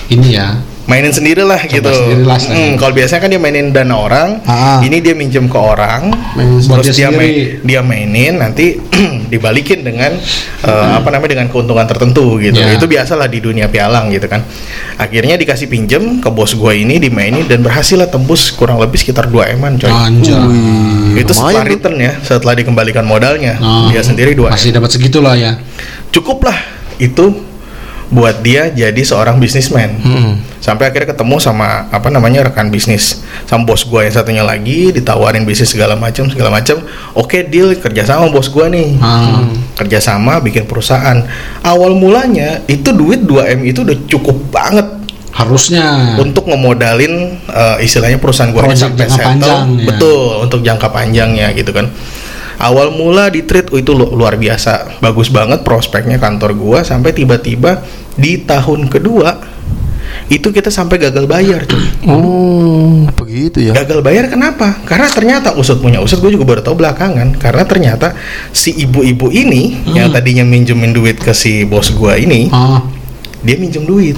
ini 0.07 0.35
ya. 0.35 0.59
Mainin 0.83 1.09
sendiri 1.09 1.41
lah 1.41 1.57
Coba 1.57 1.71
gitu. 1.71 1.89
sendiri 1.89 2.23
lah, 2.23 2.37
Mm, 2.41 2.73
kalau 2.75 2.91
biasanya 2.91 3.19
kan 3.19 3.29
dia 3.29 3.37
mainin 3.37 3.69
dana 3.69 3.95
orang 3.95 4.29
Ah. 4.43 4.81
ini 4.81 4.97
dia 4.97 5.13
minjem 5.13 5.45
ke 5.45 5.55
orang 5.55 6.09
Mainin 6.33 6.57
buat 6.59 6.81
terus 6.81 6.91
dia 6.91 7.07
dia, 7.07 7.09
main- 7.11 7.61
dia 7.61 7.81
mainin 7.81 8.33
nanti 8.35 8.81
dibalikin 9.31 9.81
dengan 9.81 10.17
eh, 10.59 10.89
apa 10.93 11.07
namanya 11.07 11.31
dengan 11.33 11.47
keuntungan 11.47 11.85
tertentu 11.85 12.37
gitu. 12.37 12.57
Ya. 12.57 12.71
itu 12.71 12.85
biasalah 12.85 13.25
di 13.25 13.39
dunia 13.39 13.65
pialang 13.65 14.09
gitu 14.09 14.25
kan. 14.25 14.41
Akhirnya 14.95 15.35
dikasih 15.35 15.65
pinjem 15.65 16.17
ke 16.17 16.29
bos 16.29 16.53
gua 16.53 16.73
ini 16.73 16.97
dimainin 16.97 17.45
dan 17.45 17.61
berhasil 17.61 17.95
lah 17.95 18.05
tembus 18.05 18.51
kurang 18.51 18.77
lebih 18.77 18.97
sekitar 18.97 19.25
2 19.25 19.53
eman 19.53 19.75
coy. 19.75 19.87
Anjay. 19.87 20.35
Itu 21.15 21.31
setelah 21.31 21.63
return 21.63 21.97
ya 21.97 22.13
setelah 22.19 22.53
dikembalikan 22.53 23.03
modalnya. 23.03 23.55
Oh, 23.57 23.87
dia 23.87 24.01
sendiri 24.01 24.33
2 24.33 24.49
Masih 24.49 24.71
dapat 24.71 24.89
segitulah 24.89 25.33
ya. 25.33 25.55
cukup 26.09 26.43
lah 26.43 26.57
itu 26.97 27.50
buat 28.11 28.39
dia 28.39 28.67
jadi 28.67 28.99
seorang 28.99 29.39
bisnismen 29.39 29.95
Hmm. 29.97 30.33
sampai 30.59 30.85
akhirnya 30.85 31.09
ketemu 31.09 31.39
sama 31.39 31.87
apa 31.87 32.07
namanya 32.07 32.43
rekan 32.43 32.67
bisnis 32.67 33.23
sama 33.45 33.63
bos 33.63 33.81
gua 33.81 34.03
yang 34.03 34.11
satunya 34.11 34.43
lagi 34.43 34.91
ditawarin 34.91 35.41
bisnis 35.41 35.71
segala 35.71 35.95
macam 35.95 36.27
segala 36.27 36.51
macam 36.51 36.83
oke 37.13 37.39
deal 37.45 37.71
kerja 37.73 38.03
sama 38.05 38.27
bos 38.27 38.45
gua 38.47 38.67
nih 38.67 38.99
Ah. 38.99 39.47
kerjasama 39.75 40.37
bikin 40.39 40.63
perusahaan 40.63 41.23
awal 41.61 41.91
mulanya 41.93 42.59
itu 42.67 42.91
duit 42.91 43.23
2 43.23 43.47
m 43.49 43.63
itu 43.63 43.81
udah 43.81 43.97
cukup 44.05 44.37
banget 44.49 44.87
Harusnya. 45.31 46.19
untuk 46.19 46.43
ngemodalin 46.45 47.39
eh, 47.47 47.77
istilahnya 47.79 48.19
perusahaan 48.19 48.51
Project 48.51 48.75
sampai 48.91 48.99
jangka 48.99 49.15
settle 49.15 49.31
panjang, 49.39 49.65
ya. 49.73 49.85
betul 49.87 50.21
untuk 50.43 50.59
jangka 50.59 50.87
panjangnya 50.91 51.47
gitu 51.53 51.71
kan 51.71 51.87
awal 52.61 52.89
mula 52.89 53.27
di 53.27 53.41
trade 53.41 53.67
oh, 53.67 53.77
itu 53.77 53.91
lu- 53.91 54.13
luar 54.13 54.35
biasa 54.35 54.99
bagus 54.99 55.27
banget 55.27 55.61
prospeknya 55.61 56.15
kantor 56.15 56.53
gua 56.53 56.79
sampai 56.81 57.11
tiba-tiba 57.11 57.81
di 58.13 58.37
tahun 58.39 58.85
kedua 58.85 59.49
itu 60.27 60.47
kita 60.47 60.67
sampai 60.67 60.95
gagal 60.97 61.25
bayar 61.25 61.63
cuy 61.65 61.83
Oh, 62.03 63.07
begitu 63.15 63.61
ya. 63.61 63.73
gagal 63.73 63.99
bayar 63.99 64.27
kenapa 64.27 64.79
karena 64.81 65.07
ternyata 65.07 65.53
usut 65.53 65.79
punya 65.79 65.99
usut 65.99 66.19
gue 66.19 66.31
juga 66.31 66.45
baru 66.45 66.61
tahu 66.61 66.77
belakangan 66.77 67.35
karena 67.35 67.63
ternyata 67.63 68.07
si 68.49 68.71
ibu-ibu 68.77 69.27
ini 69.27 69.75
yang 69.89 70.07
tadinya 70.09 70.43
minjemin 70.43 70.91
duit 70.91 71.15
ke 71.15 71.31
si 71.31 71.63
bos 71.63 71.91
gua 71.91 72.15
ini 72.15 72.47
Ah. 72.49 72.83
dia 73.41 73.55
minjem 73.55 73.83
duit 73.83 74.15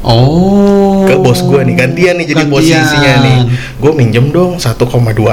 Oh. 0.00 1.04
ke 1.04 1.16
bos 1.16 1.40
gue 1.40 1.60
nih 1.62 1.74
gantian 1.74 2.14
nih 2.14 2.26
jadi 2.26 2.42
Gantian. 2.42 2.52
posisinya 2.52 3.12
nih 3.20 3.38
gue 3.74 3.92
minjem 3.94 4.26
dong 4.28 4.56
1,2 4.56 4.76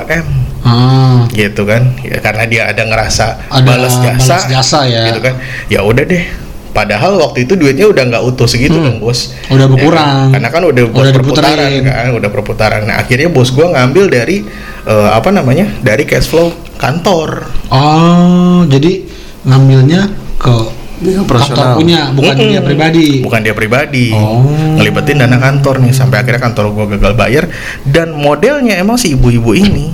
m 0.08 0.26
Ah. 0.62 1.26
gitu 1.30 1.64
kan 1.64 1.98
ya 2.00 2.18
karena 2.18 2.44
dia 2.46 2.62
ada 2.68 2.84
ngerasa 2.84 3.50
Ada 3.50 3.66
balas 3.66 3.94
jasa 3.98 4.38
balas 4.38 4.46
jasa 4.48 4.80
ya. 4.86 5.10
gitu 5.10 5.20
kan 5.20 5.34
ya 5.68 5.82
udah 5.82 6.04
deh 6.04 6.24
padahal 6.72 7.20
waktu 7.20 7.44
itu 7.44 7.54
duitnya 7.54 7.84
udah 7.86 8.04
nggak 8.08 8.24
utuh 8.24 8.46
segitu 8.46 8.74
dong 8.74 8.98
bos 8.98 9.36
Udah 9.48 9.66
Ya 9.66 9.68
berkurang. 9.68 10.08
kan? 10.08 10.28
karena 10.32 10.50
kan 10.50 10.62
udah 10.64 10.84
Udah 10.88 11.12
perputaran 11.12 11.56
kan 11.84 12.10
udah 12.14 12.30
perputaran 12.30 12.82
nah 12.86 12.96
akhirnya 12.98 13.28
bos 13.28 13.50
gue 13.50 13.66
ngambil 13.66 14.06
dari 14.08 14.46
eh, 14.86 15.10
apa 15.12 15.30
namanya 15.30 15.68
dari 15.80 16.06
cash 16.06 16.28
flow 16.28 16.48
kantor 16.78 17.50
Oh, 17.68 18.64
jadi 18.66 19.04
ngambilnya 19.44 20.08
ke 20.38 20.56
Dia 21.02 21.18
kantor 21.26 21.82
punya, 21.82 22.14
bukan 22.14 22.36
Mm-mm. 22.38 22.52
dia 22.52 22.62
pribadi. 22.62 23.08
bukan 23.20 23.42
dia 23.42 23.56
pribadi 23.58 24.14
Oh. 24.14 24.46
ngelibetin 24.78 25.18
dana 25.18 25.36
kantor 25.36 25.82
nih 25.82 25.92
sampai 25.92 26.22
akhirnya 26.22 26.38
kantor 26.40 26.70
gua 26.72 26.86
gagal 26.88 27.14
bayar 27.16 27.44
dan 27.84 28.14
modelnya 28.14 28.78
emang 28.78 28.96
si 28.96 29.12
ibu-ibu 29.12 29.52
ini 29.52 29.90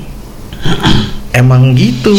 emang 1.32 1.74
gitu 1.74 2.16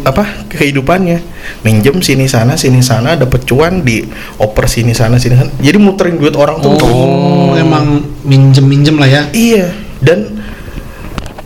apa 0.00 0.48
kehidupannya 0.48 1.20
minjem 1.60 2.00
sini 2.00 2.24
sana 2.24 2.54
sini 2.54 2.80
sana 2.80 3.12
dapet 3.14 3.44
cuan 3.44 3.80
di 3.80 4.00
oper 4.38 4.64
sini 4.64 4.90
sana 4.90 5.16
sini 5.16 5.36
sana 5.36 5.50
jadi 5.58 5.76
muterin 5.76 6.16
duit 6.16 6.32
orang 6.32 6.56
tuh 6.58 6.72
Oh, 6.80 7.52
emang 7.54 8.00
minjem-minjem 8.22 8.96
lah 8.96 9.04
ya. 9.06 9.22
iya 9.30 9.68
dan 10.00 10.40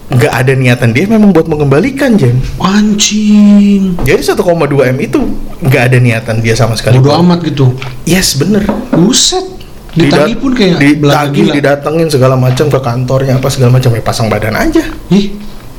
nggak 0.09 0.33
ada 0.33 0.53
niatan 0.55 0.91
dia 0.91 1.05
memang 1.05 1.31
buat 1.31 1.45
mengembalikan 1.45 2.15
Jen 2.15 2.39
Anjing. 2.57 3.99
jadi 4.01 4.23
1,2 4.23 4.41
m 4.87 4.99
itu 4.99 5.21
nggak 5.61 5.83
ada 5.85 5.99
niatan 5.99 6.39
dia 6.39 6.55
sama 6.55 6.73
sekali 6.73 6.97
buat- 6.97 7.19
amat 7.19 7.45
gitu. 7.45 7.75
yes 8.05 8.35
bener 8.35 8.65
Buset. 8.91 9.45
Ditagih 9.91 10.33
Didat- 10.33 10.39
pun 10.39 10.53
kayak 10.55 10.79
gila. 10.79 11.53
didatengin 11.53 12.07
segala 12.07 12.35
macam 12.35 12.67
ke 12.67 12.79
kantornya 12.79 13.35
apa 13.35 13.49
segala 13.49 13.75
macam 13.75 13.91
ya 13.91 14.01
pasang 14.01 14.27
badan 14.27 14.55
aja. 14.55 14.85
Ih, 15.09 15.35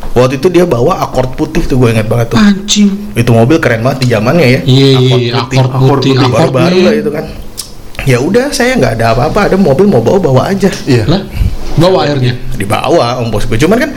Waktu 0.09 0.37
itu 0.37 0.47
dia 0.49 0.65
bawa 0.65 0.99
akord 1.01 1.33
putih 1.33 1.63
tuh 1.63 1.77
gue 1.77 1.89
ingat 1.91 2.05
banget 2.05 2.33
tuh. 2.33 2.37
anjing. 2.37 2.89
Itu 3.13 3.29
mobil 3.29 3.57
keren 3.57 3.81
banget 3.81 4.03
di 4.03 4.07
zamannya 4.09 4.47
ya. 4.47 4.59
Iya, 4.61 4.89
iya, 4.97 5.15
iya, 5.15 5.33
akord 5.37 6.01
putih, 6.01 6.13
akord 6.13 6.31
baru-baru 6.49 6.73
nih. 6.73 6.83
lah 6.83 6.93
itu 6.95 7.09
kan. 7.09 7.25
Ya 8.03 8.17
udah 8.17 8.45
saya 8.49 8.73
nggak 8.73 8.93
ada 8.95 9.05
apa-apa, 9.13 9.51
ada 9.51 9.57
mobil 9.57 9.85
mau 9.85 9.99
bawa 9.99 10.17
bawa 10.17 10.41
aja. 10.49 10.71
Iya. 10.83 11.03
Lah, 11.05 11.21
bawa 11.75 12.05
airnya. 12.05 12.33
Dibawa 12.55 13.19
om 13.19 13.29
bos 13.29 13.45
gue. 13.45 13.55
Cuman 13.55 13.77
kan 13.77 13.91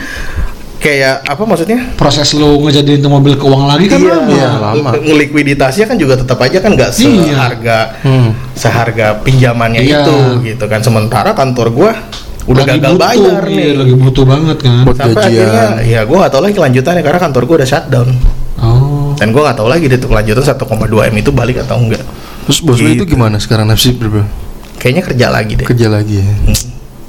kayak 0.78 1.22
apa 1.22 1.42
maksudnya 1.42 1.94
proses 1.94 2.34
lu 2.34 2.58
ngejadiin 2.60 2.98
tuh 2.98 3.06
mobil 3.08 3.38
ke 3.38 3.46
uang 3.46 3.70
lagi 3.70 3.86
kan 3.86 4.02
lama. 4.02 4.26
iya, 4.28 4.48
lama. 4.52 4.90
Ngelikuiditasnya 4.98 5.86
kan 5.86 5.94
juga 5.94 6.18
tetap 6.18 6.36
aja 6.36 6.58
kan 6.58 6.74
nggak 6.74 6.90
Iya. 6.92 7.22
seharga 7.30 7.78
Hmm. 8.02 8.30
seharga 8.52 9.06
pinjamannya 9.22 9.78
Iya. 9.80 10.02
itu 10.02 10.16
gitu 10.44 10.64
kan. 10.66 10.82
Sementara 10.82 11.30
kantor 11.32 11.70
gua 11.70 11.92
udah 12.42 12.64
Lagi 12.64 12.70
gagal 12.76 12.92
butuh, 12.92 13.02
bayar 13.04 13.42
iya, 13.44 13.54
nih. 13.54 13.72
lagi 13.78 13.94
butuh 13.94 14.24
banget 14.26 14.58
kan. 14.58 14.82
Buat 14.82 14.96
Sampai 14.96 15.14
gajian. 15.14 15.46
akhirnya 15.46 15.66
ya 15.84 16.00
gua 16.02 16.16
nggak 16.20 16.32
tahu 16.32 16.42
lagi 16.42 16.54
kelanjutannya 16.54 17.02
karena 17.02 17.20
kantor 17.20 17.42
gua 17.46 17.56
udah 17.62 17.68
shutdown. 17.68 18.08
Oh. 18.58 19.10
Dan 19.14 19.28
gua 19.30 19.42
nggak 19.46 19.58
tahu 19.58 19.68
lagi 19.70 19.84
itu 19.86 20.06
kelanjutan 20.06 20.42
1,2 20.42 20.58
m 21.06 21.14
itu 21.16 21.30
balik 21.30 21.56
atau 21.62 21.76
enggak. 21.78 22.02
Terus 22.42 22.58
bos 22.60 22.78
lu 22.78 22.90
itu 22.90 23.06
Gitu. 23.06 23.14
gimana 23.14 23.38
sekarang 23.38 23.66
nasib 23.66 23.94
bro? 23.96 24.26
Kayaknya 24.76 25.02
kerja 25.06 25.26
lagi 25.30 25.52
deh. 25.54 25.66
Kerja 25.66 25.86
lagi 25.86 26.18
ya. 26.18 26.26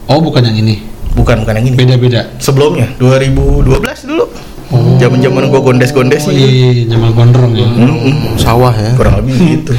Oh, 0.05 0.21
bukan 0.21 0.45
yang 0.45 0.57
ini. 0.61 0.92
Bukan 1.13 1.45
bukan 1.45 1.53
yang 1.61 1.67
ini. 1.69 1.77
Beda-beda. 1.77 2.21
Sebelumnya 2.41 2.89
2012 2.97 4.09
dulu. 4.09 4.25
Zaman-zaman 4.73 5.53
gua 5.53 5.61
gondes-gondes 5.61 6.25
Oh, 6.25 6.33
iya, 6.33 6.49
iya, 6.49 6.83
Jamal 6.89 7.13
Gondrong 7.13 7.53
ya. 7.53 7.69
Mm-mm. 7.69 8.33
Sawah 8.41 8.73
ya. 8.73 8.97
kurang 8.97 9.21
lebih 9.21 9.61
gitu. 9.61 9.73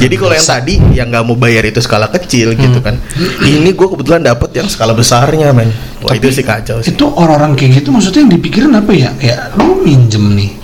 Jadi 0.00 0.14
kalau 0.16 0.32
yang 0.32 0.48
tadi 0.48 0.74
yang 0.96 1.08
nggak 1.12 1.24
mau 1.28 1.36
bayar 1.36 1.68
itu 1.68 1.84
skala 1.84 2.08
kecil 2.08 2.56
gitu 2.56 2.80
kan, 2.80 2.96
ini 3.44 3.76
gue 3.76 3.88
kebetulan 3.92 4.24
dapat 4.24 4.48
yang 4.56 4.64
skala 4.64 4.96
besarnya 4.96 5.52
men. 5.52 5.68
Wah 6.00 6.16
itu 6.16 6.32
sih 6.32 6.40
kacau 6.46 6.80
sih. 6.80 6.96
Itu 6.96 7.12
orang-orang 7.12 7.60
kayak 7.60 7.84
gitu 7.84 7.92
maksudnya 7.92 8.24
yang 8.24 8.32
dipikirin 8.40 8.72
apa 8.72 8.92
ya? 8.96 9.10
Ya 9.20 9.52
lu 9.60 9.84
minjem 9.84 10.32
nih. 10.32 10.56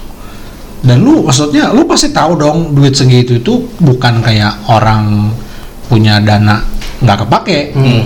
Dan 0.80 1.04
lu 1.04 1.20
maksudnya 1.20 1.68
lu 1.68 1.84
pasti 1.84 2.08
tahu 2.08 2.40
dong 2.40 2.72
duit 2.72 2.96
segitu 2.96 3.36
itu 3.36 3.68
bukan 3.84 4.24
kayak 4.24 4.64
orang 4.72 5.28
punya 5.92 6.24
dana 6.24 6.64
nggak 7.04 7.28
kepake. 7.28 7.76
Hmm. 7.76 8.04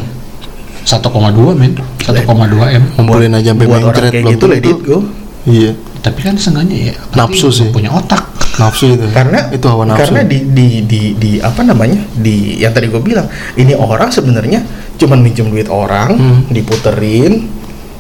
1,2 0.89 1.53
men, 1.53 1.77
1,2 2.09 2.25
m. 2.73 2.83
Ngumpulin 2.95 3.33
aja 3.33 3.49
sampai 3.51 3.67
Buat 3.67 3.83
orang 3.83 3.95
kayak 4.03 4.13
belum 4.19 4.33
gitu 4.33 4.45
let 4.45 4.57
tentu. 4.57 4.71
it 4.71 4.81
go. 4.83 4.99
Iya. 5.45 5.71
Tapi 5.99 6.19
kan 6.21 6.35
seenggaknya 6.35 6.77
ya 6.79 6.95
Nafsu 7.15 7.49
sih. 7.49 7.69
punya 7.69 7.91
otak. 7.91 8.23
Nafsu 8.57 8.91
itu. 8.91 9.07
Karena 9.09 9.51
itu 9.51 9.65
hawa 9.65 9.85
nafsu. 9.85 10.09
Karena 10.09 10.21
di, 10.25 10.39
di 10.47 10.67
di 10.83 11.01
di 11.15 11.31
apa 11.39 11.61
namanya 11.63 11.99
di 12.13 12.59
yang 12.59 12.71
tadi 12.71 12.87
gue 12.87 12.99
bilang 12.99 13.27
ini 13.55 13.73
orang 13.73 14.09
sebenarnya 14.09 14.63
cuman 14.97 15.19
minjem 15.19 15.47
duit 15.47 15.69
orang 15.69 16.11
Hmm. 16.13 16.41
diputerin, 16.49 17.47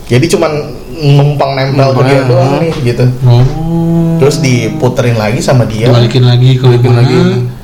jadi 0.04 0.26
cuman 0.26 0.50
numpang 0.98 1.54
nempel 1.54 1.94
ke 1.94 2.02
dia 2.02 2.12
ya. 2.12 2.22
doang 2.26 2.52
nih 2.58 2.74
gitu. 2.84 3.06
Oh. 3.22 4.18
Terus 4.18 4.36
diputerin 4.38 5.14
lagi 5.14 5.38
sama 5.38 5.62
dia. 5.62 5.86
balikin 5.88 6.22
lagi 6.22 6.54
ke 6.54 6.64
Balikin 6.64 6.90
lagi. 6.92 7.16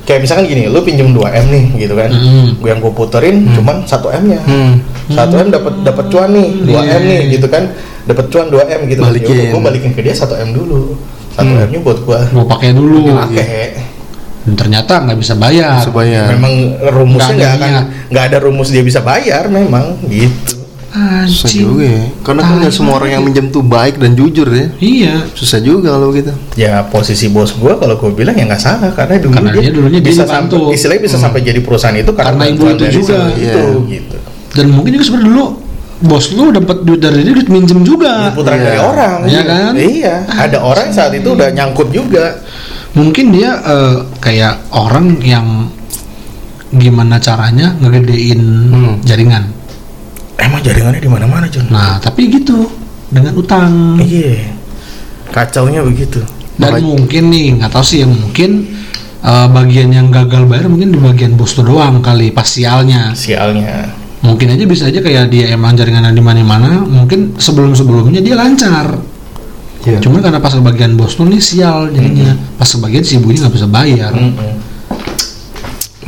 Kayak 0.05 0.19
misalkan 0.21 0.45
gini, 0.45 0.63
lu 0.65 0.79
pinjem 0.79 1.09
2 1.09 1.17
m 1.17 1.45
nih 1.47 1.63
gitu 1.79 1.93
kan. 1.93 2.09
Mm-mm. 2.09 2.61
Gue 2.61 2.69
yang 2.69 2.77
gue 2.77 2.93
puterin 2.93 3.49
cuman 3.51 3.81
1 3.81 3.91
m 3.91 4.23
nya. 4.27 4.41
Hmm. 4.41 4.73
satu 5.05 5.37
m 5.37 5.49
dapat 5.49 5.73
dapat 5.81 6.05
cuan 6.09 6.29
nih 6.29 6.65
2 6.65 6.73
m 6.73 7.01
nih 7.03 7.21
gitu 7.31 7.45
kan 7.45 7.69
dapat 8.03 8.25
cuan 8.25 8.49
2 8.49 8.57
m 8.57 8.81
gitu 8.85 9.01
Balikin. 9.01 9.53
gue 9.53 9.61
balikin 9.61 9.91
ke 9.93 10.01
dia 10.01 10.13
1 10.13 10.25
m 10.25 10.49
dulu 10.51 10.97
1 11.31 11.45
m 11.45 11.69
nya 11.69 11.79
buat 11.79 11.99
gue 12.01 12.19
Mau 12.33 12.45
pakai 12.47 12.73
dulu. 12.73 13.13
pakai 13.13 13.85
Dan 14.41 14.53
ternyata 14.55 15.01
nggak 15.01 15.17
bisa 15.19 15.33
bayar. 15.35 15.77
Bisa 15.77 15.89
bayar. 15.89 16.29
memang 16.31 16.53
rumusnya 16.85 17.33
Nggak 17.33 17.51
akan 17.55 17.71
nggak 18.09 18.23
ada 18.23 18.37
rumus 18.39 18.69
dia 18.69 18.81
bisa 18.81 19.01
bayar 19.01 19.45
memang 19.47 19.93
gitu 20.05 20.54
Susah 21.25 21.49
juga 21.51 21.83
ya. 21.83 22.03
Karena 22.21 22.41
kan 22.41 22.55
nggak 22.57 22.71
semua 22.71 22.93
orang 22.95 23.09
yang 23.11 23.21
minjem 23.21 23.47
tuh 23.47 23.61
baik 23.61 23.95
dan 23.95 24.13
jujur 24.13 24.47
ya. 24.47 24.67
Iya. 24.77 25.13
Susah 25.31 25.59
juga 25.59 25.91
kalau 25.91 26.09
gitu. 26.09 26.31
ya 26.55 26.83
posisi 26.83 27.27
bos 27.27 27.51
gue 27.51 27.73
kalau 27.73 27.93
gue 27.93 28.11
bilang 28.13 28.31
ya 28.31 28.45
nggak 28.45 28.59
salah 28.59 28.89
karena 28.89 29.19
dulu 29.19 29.33
Karena 29.33 29.51
dia 29.53 29.69
dulunya 29.69 29.99
bisa 29.99 30.23
dibantu. 30.23 30.55
sampai 30.61 30.73
istilahnya 30.73 31.01
bisa 31.03 31.17
sampai 31.17 31.39
jadi 31.41 31.59
perusahaan 31.59 31.93
itu 31.93 32.11
karena, 32.11 32.31
Karena 32.33 32.45
ibu 32.47 32.63
itu 32.65 32.75
dari 32.79 32.93
juga. 32.93 33.17
itu 33.31 33.63
gitu 33.89 34.17
Dan 34.51 34.65
mungkin 34.71 34.91
juga 34.93 35.05
sebenarnya 35.05 35.29
dulu 35.29 35.45
bos 35.97 36.25
lu 36.29 36.43
dapat 36.49 36.77
duit 36.81 36.99
dari 36.99 37.19
dia 37.21 37.33
duit 37.33 37.47
minjem 37.47 37.79
juga. 37.81 38.31
putaran 38.31 38.55
Iya. 38.57 38.65
dari 38.65 38.79
orang 38.81 39.17
Iya 39.25 39.41
kan? 39.43 39.71
iya 39.75 40.15
ada 40.29 40.57
orang 40.61 40.87
saat 40.89 41.11
itu 41.11 41.27
udah 41.29 41.49
nyangkut 41.49 41.89
juga 41.89 42.39
Mungkin 42.93 43.25
dia 43.29 43.51
eh, 43.57 43.95
kayak 44.17 44.71
orang 44.71 45.19
yang 45.19 45.67
gimana 46.71 47.15
caranya 47.17 47.75
ngegedein 47.77 48.41
Hmm. 48.65 48.95
jaringan. 49.01 49.43
Emang 50.39 50.59
jaringannya 50.63 51.01
di 51.01 51.11
mana 51.11 51.25
mana 51.25 51.45
John 51.47 51.67
Nah, 51.71 51.99
tapi 51.99 52.27
gitu 52.31 52.67
dengan 53.11 53.33
utang. 53.37 53.99
Iya. 54.01 54.55
Kacaunya 55.31 55.83
begitu. 55.83 56.23
Dan 56.55 56.79
mungkin 56.79 57.31
nih, 57.31 57.59
nggak 57.59 57.71
tahu 57.71 57.83
sih 57.83 58.03
ya 58.03 58.07
mungkin 58.07 58.71
eh, 59.19 59.47
bagian 59.51 59.91
yang 59.91 60.07
gagal 60.07 60.47
bayar 60.47 60.71
mungkin 60.71 60.95
di 60.95 60.99
bagian 60.99 61.35
bos 61.35 61.55
doang 61.59 61.99
kali 61.99 62.31
pas 62.31 62.47
sialnya. 62.47 63.11
Sialnya. 63.11 63.91
Mungkin 64.25 64.57
aja 64.57 64.63
bisa 64.65 64.89
aja 64.89 65.03
kayak 65.03 65.29
dia 65.29 65.53
emang 65.53 65.77
jaringan 65.77 66.09
di 66.09 66.23
mana-mana, 66.23 66.81
mungkin 66.81 67.37
sebelum-sebelumnya 67.37 68.25
dia 68.25 68.33
lancar. 68.33 68.97
Iya. 69.85 70.01
Cuman 70.01 70.17
karena 70.25 70.41
pas 70.41 70.57
bagian 70.57 70.97
bos 70.97 71.13
lu 71.21 71.29
nih 71.29 71.37
sial 71.37 71.93
jadinya. 71.93 72.33
Pas 72.57 72.65
bagian 72.81 73.05
si 73.05 73.21
ibunya 73.21 73.45
nggak 73.45 73.53
bisa 73.53 73.67
bayar. 73.69 74.11
Mm-mm. 74.17 74.57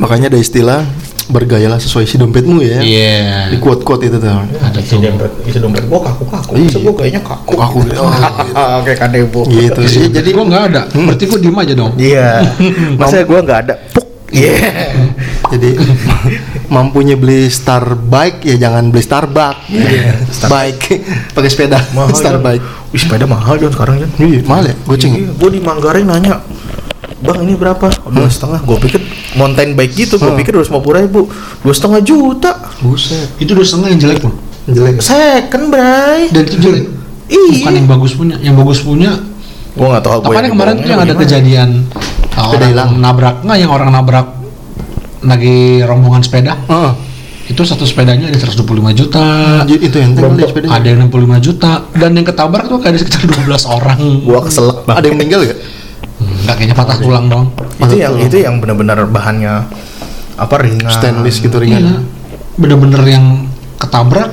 Makanya 0.02 0.34
ada 0.34 0.38
istilah 0.38 0.82
bergayalah 1.28 1.76
sesuai 1.76 2.08
si 2.08 2.16
dompetmu 2.16 2.64
ya. 2.64 2.80
Iya. 2.80 3.52
Di 3.52 3.56
quote-quote 3.60 4.08
itu 4.08 4.16
tuh. 4.16 4.28
Ada 4.32 4.80
Isi 4.80 4.96
dompet, 4.96 5.32
isi 5.44 5.58
dompet 5.60 5.84
gua 5.86 6.00
kaku-kaku. 6.08 6.52
Iya. 6.56 6.68
Iya. 6.72 6.78
gua 6.80 6.94
kayaknya 6.96 7.22
kaku. 7.22 7.52
Kaku 7.54 7.78
gitu. 7.84 8.00
Oh, 8.08 8.10
gitu. 8.10 8.54
Oke, 8.80 8.92
kadebo. 8.96 9.40
Gitu 9.46 9.80
sih. 9.84 10.02
Jadi 10.08 10.28
gua 10.32 10.44
nggak 10.48 10.64
ada. 10.72 10.82
Berarti 10.88 11.24
gua 11.28 11.38
diem 11.38 11.58
aja 11.60 11.72
dong. 11.76 11.92
Iya. 12.00 12.28
Masa 13.00 13.22
gua 13.28 13.40
nggak 13.44 13.60
ada. 13.68 13.74
Puk. 13.92 14.06
Iya. 14.28 14.92
jadi 15.48 15.80
mampunya 16.68 17.16
beli 17.16 17.48
star 17.48 17.96
bike 17.96 18.44
ya 18.44 18.68
jangan 18.68 18.92
beli 18.92 19.00
Starbucks. 19.00 19.72
Iya. 19.72 20.12
Bike 20.48 21.00
pakai 21.36 21.50
sepeda. 21.52 21.80
Mahal 21.96 22.12
star 22.12 22.36
bike. 22.40 22.64
Wih, 22.88 23.00
sepeda 23.00 23.28
mahal 23.28 23.60
John 23.60 23.72
sekarang 23.72 24.00
John. 24.00 24.10
Iya, 24.16 24.40
mahal 24.48 24.64
ya? 24.72 24.74
Goceng. 24.88 25.12
ya? 25.12 25.20
Iya, 25.20 25.30
gua 25.36 25.50
di 25.52 25.60
Manggarai 25.60 26.02
nanya, 26.08 26.40
Bang 27.18 27.42
ini 27.42 27.54
berapa? 27.54 27.86
Dua 28.06 28.28
setengah. 28.30 28.62
Gua 28.62 28.78
pikir 28.78 29.02
mountain 29.34 29.74
bike 29.74 29.94
gitu. 29.96 30.14
Gua 30.16 30.32
Hmm. 30.32 30.38
pikir 30.38 30.54
dua 30.54 30.62
ratus 30.62 30.70
ribu. 30.72 31.26
Dua 31.60 31.74
setengah 31.74 32.00
juta. 32.00 32.52
Buset. 32.78 33.34
Itu 33.36 33.58
dua 33.58 33.66
setengah 33.66 33.90
yang 33.90 34.00
jelek 34.00 34.20
loh. 34.22 34.34
Jelek. 34.68 35.02
Second, 35.02 35.64
Bray. 35.68 36.30
Dan 36.30 36.42
itu 36.46 36.56
jelek. 36.60 36.84
Iya. 37.28 37.54
Bukan 37.60 37.72
yang 37.74 37.88
bagus 37.88 38.12
punya. 38.14 38.36
Yang 38.38 38.54
bagus 38.56 38.78
punya. 38.80 39.10
Gua 39.74 39.86
nggak 39.92 40.04
tahu. 40.04 40.18
Apa 40.24 40.40
nih 40.40 40.50
kemarin 40.50 40.74
tuh 40.76 40.88
yang 40.88 41.02
ada 41.02 41.14
kejadian 41.14 41.68
uh, 42.32 42.50
Sepeda 42.50 42.56
orang 42.56 42.70
hilang. 42.70 42.90
nabrak 42.98 43.36
nggak 43.42 43.58
yang 43.58 43.70
orang 43.70 43.90
nabrak 43.90 44.26
lagi 45.18 45.58
rombongan 45.82 46.22
sepeda 46.22 46.54
Heeh. 46.54 46.90
itu 47.48 47.62
satu 47.64 47.82
sepedanya 47.82 48.30
ada 48.30 48.38
125 48.38 48.62
juta 48.94 49.26
itu 49.66 49.96
yang 49.96 50.14
kali 50.14 50.46
sepedanya. 50.46 50.70
ada 50.70 50.86
yang 50.86 50.98
65 51.08 51.40
juta 51.42 51.70
dan 51.90 52.10
yang 52.12 52.22
ketabrak 52.22 52.64
tuh 52.68 52.78
kayak 52.78 52.92
ada 52.94 52.98
sekitar 53.02 53.22
12 53.26 53.64
orang 53.66 53.98
Gua 54.22 54.40
keselak 54.44 54.86
banget. 54.86 54.98
Ada 55.00 55.06
yang 55.08 55.16
meninggal 55.18 55.40
gak? 55.42 55.58
Enggak 56.48 56.56
kayaknya 56.56 56.76
patah 56.76 56.96
tulang 56.96 57.28
dong 57.28 57.44
itu 57.76 57.94
yang 57.94 58.16
itu 58.16 58.36
yang 58.40 58.56
benar-benar 58.56 59.04
bahannya 59.04 59.68
apa 60.34 60.54
ringan 60.56 60.88
Stainless 60.88 61.38
gitu 61.38 61.60
iya 61.60 61.76
ringan. 61.76 62.08
bener-bener 62.56 63.04
yang 63.04 63.26
ketabrak 63.76 64.32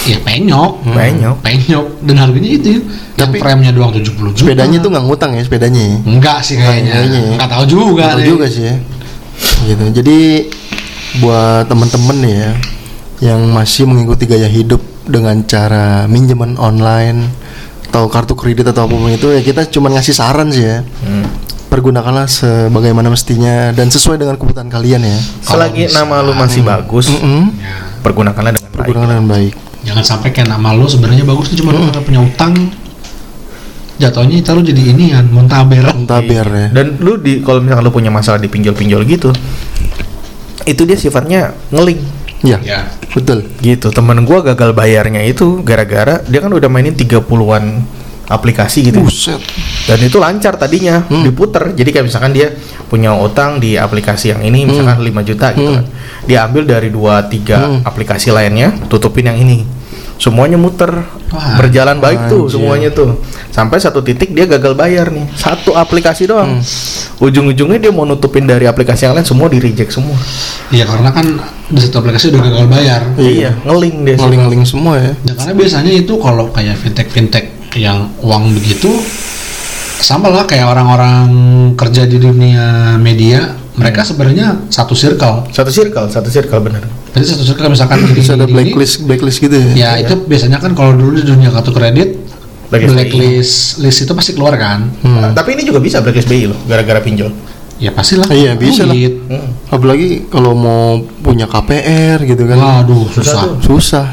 ya 0.00 0.16
penyok 0.18 0.80
Penyok. 0.86 1.36
penyok 1.44 1.86
dan 2.00 2.16
harganya 2.16 2.50
itu 2.50 2.66
ya 2.66 2.80
yang 2.80 3.28
Tapi- 3.28 3.38
frame-nya 3.38 3.70
doang 3.70 3.92
70 3.92 4.08
juta 4.32 4.40
Sepedanya 4.40 4.78
tuh 4.80 4.88
nggak 4.88 5.04
ngutang 5.04 5.30
ya 5.34 5.42
sepedanya 5.42 5.82
ya. 5.84 5.96
enggak 6.02 6.38
sih 6.40 6.56
kayaknya 6.56 6.92
Kayaknya 6.94 7.20
ya. 7.20 7.30
enggak 7.36 7.50
tahu 7.50 7.64
juga 7.66 8.04
Tahu 8.08 8.18
deh. 8.18 8.26
juga 8.26 8.46
sih 8.48 8.64
ya. 8.64 8.76
Gitu. 9.60 9.84
Jadi 9.92 10.18
buat 11.18 11.64
temen-temen 11.66 12.16
nih 12.18 12.34
ya 12.34 12.50
yang 13.20 13.40
masih 13.50 13.84
mengikuti 13.84 14.24
gaya 14.24 14.48
hidup 14.48 14.80
dengan 15.04 15.44
cara 15.44 16.06
minjeman 16.06 16.56
online 16.56 17.28
atau 17.84 18.06
kartu 18.06 18.32
kredit 18.32 18.64
atau 18.64 18.86
apa 18.86 18.94
pun 18.94 19.10
itu 19.10 19.28
ya 19.28 19.42
kita 19.42 19.66
cuma 19.66 19.90
ngasih 19.90 20.14
saran 20.14 20.48
sih 20.48 20.64
ya. 20.64 20.80
Hmm. 21.02 21.26
Pergunakanlah 21.70 22.26
sebagaimana 22.26 23.08
mestinya 23.08 23.70
dan 23.70 23.86
sesuai 23.86 24.18
dengan 24.18 24.34
kebutuhan 24.34 24.66
kalian 24.66 25.00
ya. 25.00 25.18
selagi 25.40 25.86
nama 25.88 26.18
lu 26.18 26.34
masih 26.34 26.60
bagus 26.60 27.06
Mm-mm. 27.08 27.54
Ya, 27.56 27.94
pergunakanlah 28.00 28.52
dengan 28.52 28.68
baik 28.68 28.84
Pergunakan 28.84 29.08
dengan 29.08 29.28
baik. 29.28 29.52
jangan 29.80 30.04
sampai 30.04 30.28
kayak 30.30 30.50
nama 30.50 30.74
lo 30.74 30.84
sebenarnya 30.84 31.22
bagus 31.22 31.48
tuh 31.48 31.56
cuma 31.56 31.70
lu 31.70 31.86
karena 31.86 32.02
punya 32.02 32.20
utang 32.20 32.52
jatuhnya 33.96 34.40
ntar 34.40 34.56
lu 34.56 34.62
jadi 34.62 34.82
ini 34.82 35.04
kan 35.10 35.24
muntaber 35.28 35.84
Taber 36.04 36.46
ya. 36.48 36.66
dan 36.70 36.98
lu 36.98 37.16
di 37.16 37.38
kalau 37.38 37.60
misalkan 37.60 37.84
lu 37.84 37.92
punya 37.92 38.10
masalah 38.10 38.36
di 38.36 38.48
pinjol-pinjol 38.48 39.04
gitu 39.04 39.30
itu 40.64 40.82
dia 40.82 40.96
sifatnya 40.96 41.40
ngeling 41.70 42.00
Ya, 42.40 42.56
ya 42.58 42.88
betul. 43.12 43.44
gitu 43.60 43.92
temen 43.92 44.24
gua 44.24 44.40
gagal 44.40 44.72
bayarnya 44.72 45.20
itu 45.22 45.60
gara-gara 45.60 46.24
dia 46.24 46.40
kan 46.40 46.48
udah 46.48 46.66
mainin 46.66 46.96
30-an 46.96 47.84
aplikasi 48.30 48.86
gitu 48.86 49.02
Buset. 49.02 49.42
dan 49.84 49.98
itu 49.98 50.16
lancar 50.16 50.54
tadinya 50.54 51.02
Hmm. 51.02 51.26
diputer 51.26 51.74
jadi 51.74 51.90
kayak 51.90 52.06
misalkan 52.06 52.30
dia 52.30 52.54
punya 52.86 53.10
utang 53.12 53.58
di 53.58 53.74
aplikasi 53.74 54.30
yang 54.30 54.40
ini 54.40 54.64
misalkan 54.64 55.02
5 55.02 55.20
juta 55.20 55.50
gitu 55.50 55.66
Hmm. 55.68 55.76
kan 55.76 55.86
dia 56.22 56.38
ambil 56.42 56.62
dari 56.64 56.88
dua 56.88 57.26
tiga 57.26 57.58
Hmm. 57.60 57.80
aplikasi 57.82 58.30
lainnya 58.30 58.70
tutupin 58.86 59.26
yang 59.26 59.36
ini 59.36 59.66
semuanya 60.14 60.54
muter 60.54 61.00
Wah, 61.32 61.56
berjalan 61.56 61.96
baik 61.96 62.28
tuh 62.28 62.44
anjir. 62.44 62.52
semuanya 62.54 62.88
tuh 62.90 63.18
sampai 63.48 63.80
satu 63.80 63.98
titik 63.98 64.30
dia 64.30 64.44
gagal 64.44 64.74
bayar 64.74 65.08
nih 65.08 65.24
satu 65.32 65.72
aplikasi 65.72 66.24
doang 66.24 66.60
Hmm. 66.60 66.62
ujung-ujungnya 67.18 67.80
dia 67.80 67.88
mau 67.88 68.04
nutupin 68.04 68.44
dari 68.44 68.64
aplikasi 68.64 69.04
yang 69.04 69.16
lain 69.16 69.24
semua 69.24 69.48
di 69.48 69.58
reject 69.58 69.90
semua 69.90 70.14
Iya 70.68 70.86
karena 70.86 71.10
kan 71.10 71.26
di 71.66 71.80
satu 71.80 71.98
aplikasi 71.98 72.30
udah 72.30 72.42
gagal 72.42 72.66
bayar 72.68 73.00
Iya. 73.16 73.50
ngeling 73.60 73.96
dia. 74.04 74.16
Ngeling-ngeling 74.16 74.62
semua 74.64 74.94
ya. 74.96 75.12
Ya, 75.20 75.32
karena 75.34 75.52
biasanya 75.52 75.92
itu 75.92 76.14
kalau 76.14 76.46
kayak 76.48 76.76
fintech 76.76 77.08
fintech 77.08 77.46
yang 77.74 78.10
uang 78.18 78.50
begitu 78.52 78.90
sama 79.96 80.26
lah 80.26 80.42
kayak 80.42 80.66
orang-orang 80.66 81.28
kerja 81.74 82.04
di 82.04 82.16
dunia 82.16 82.64
media 82.96 83.52
mereka 83.72 84.02
sebenarnya 84.02 84.66
satu 84.66 84.92
circle 84.92 85.46
Satu 85.48 85.68
circle, 85.68 86.06
satu 86.06 86.28
circle 86.28 86.60
bener. 86.60 86.82
jadi 87.10 87.26
satu 87.26 87.44
circle 87.44 87.68
misalkan 87.68 88.00
Bisa 88.10 88.34
ada 88.34 88.44
blacklist 88.44 89.04
blacklist 89.04 89.38
gitu 89.38 89.54
ya. 89.54 89.72
ya 89.72 90.02
itu 90.02 90.14
biasanya 90.20 90.58
kan 90.58 90.72
kalau 90.72 90.92
dulu 90.92 91.14
di 91.14 91.24
dunia 91.24 91.48
kartu 91.48 91.70
kredit 91.70 92.16
Blacklist 92.66 92.94
blacklist 92.94 93.54
list 93.78 93.98
itu 94.00 94.12
pasti 94.14 94.30
keluar 94.32 94.54
kan 94.54 94.86
Hmm. 95.00 95.32
Tapi 95.32 95.54
ini 95.54 95.62
juga 95.62 95.78
bisa 95.78 95.98
blacklist 95.98 96.26
BI 96.26 96.46
loh, 96.46 96.58
gara-gara 96.64 97.00
pinjol. 97.00 97.30
ya 97.76 97.90
pastilah 97.90 98.28
Iya, 98.28 98.52
bisa 98.54 98.84
lah. 98.84 98.92
Hmm. 98.94 99.48
Apalagi 99.68 100.28
kalau 100.28 100.52
mau 100.52 101.00
punya 101.18 101.44
KPR 101.44 102.20
gitu 102.22 102.44
kan. 102.44 102.56
waduh 102.56 103.08
Susah 103.10 103.24
susah. 103.24 103.44
Susah. 103.58 104.06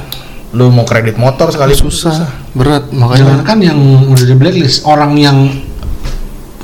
Lu 0.58 0.74
mau 0.74 0.84
kredit 0.84 1.22
motor 1.22 1.54
sekali 1.54 1.78
Susah. 1.78 2.26
Berat 2.58 2.90
jangan 2.90 3.14
makanya 3.22 3.46
kan 3.46 3.58
yang 3.62 3.78
udah 4.10 4.26
di 4.26 4.34
blacklist 4.34 4.90
orang 4.90 5.14
yang 5.14 5.38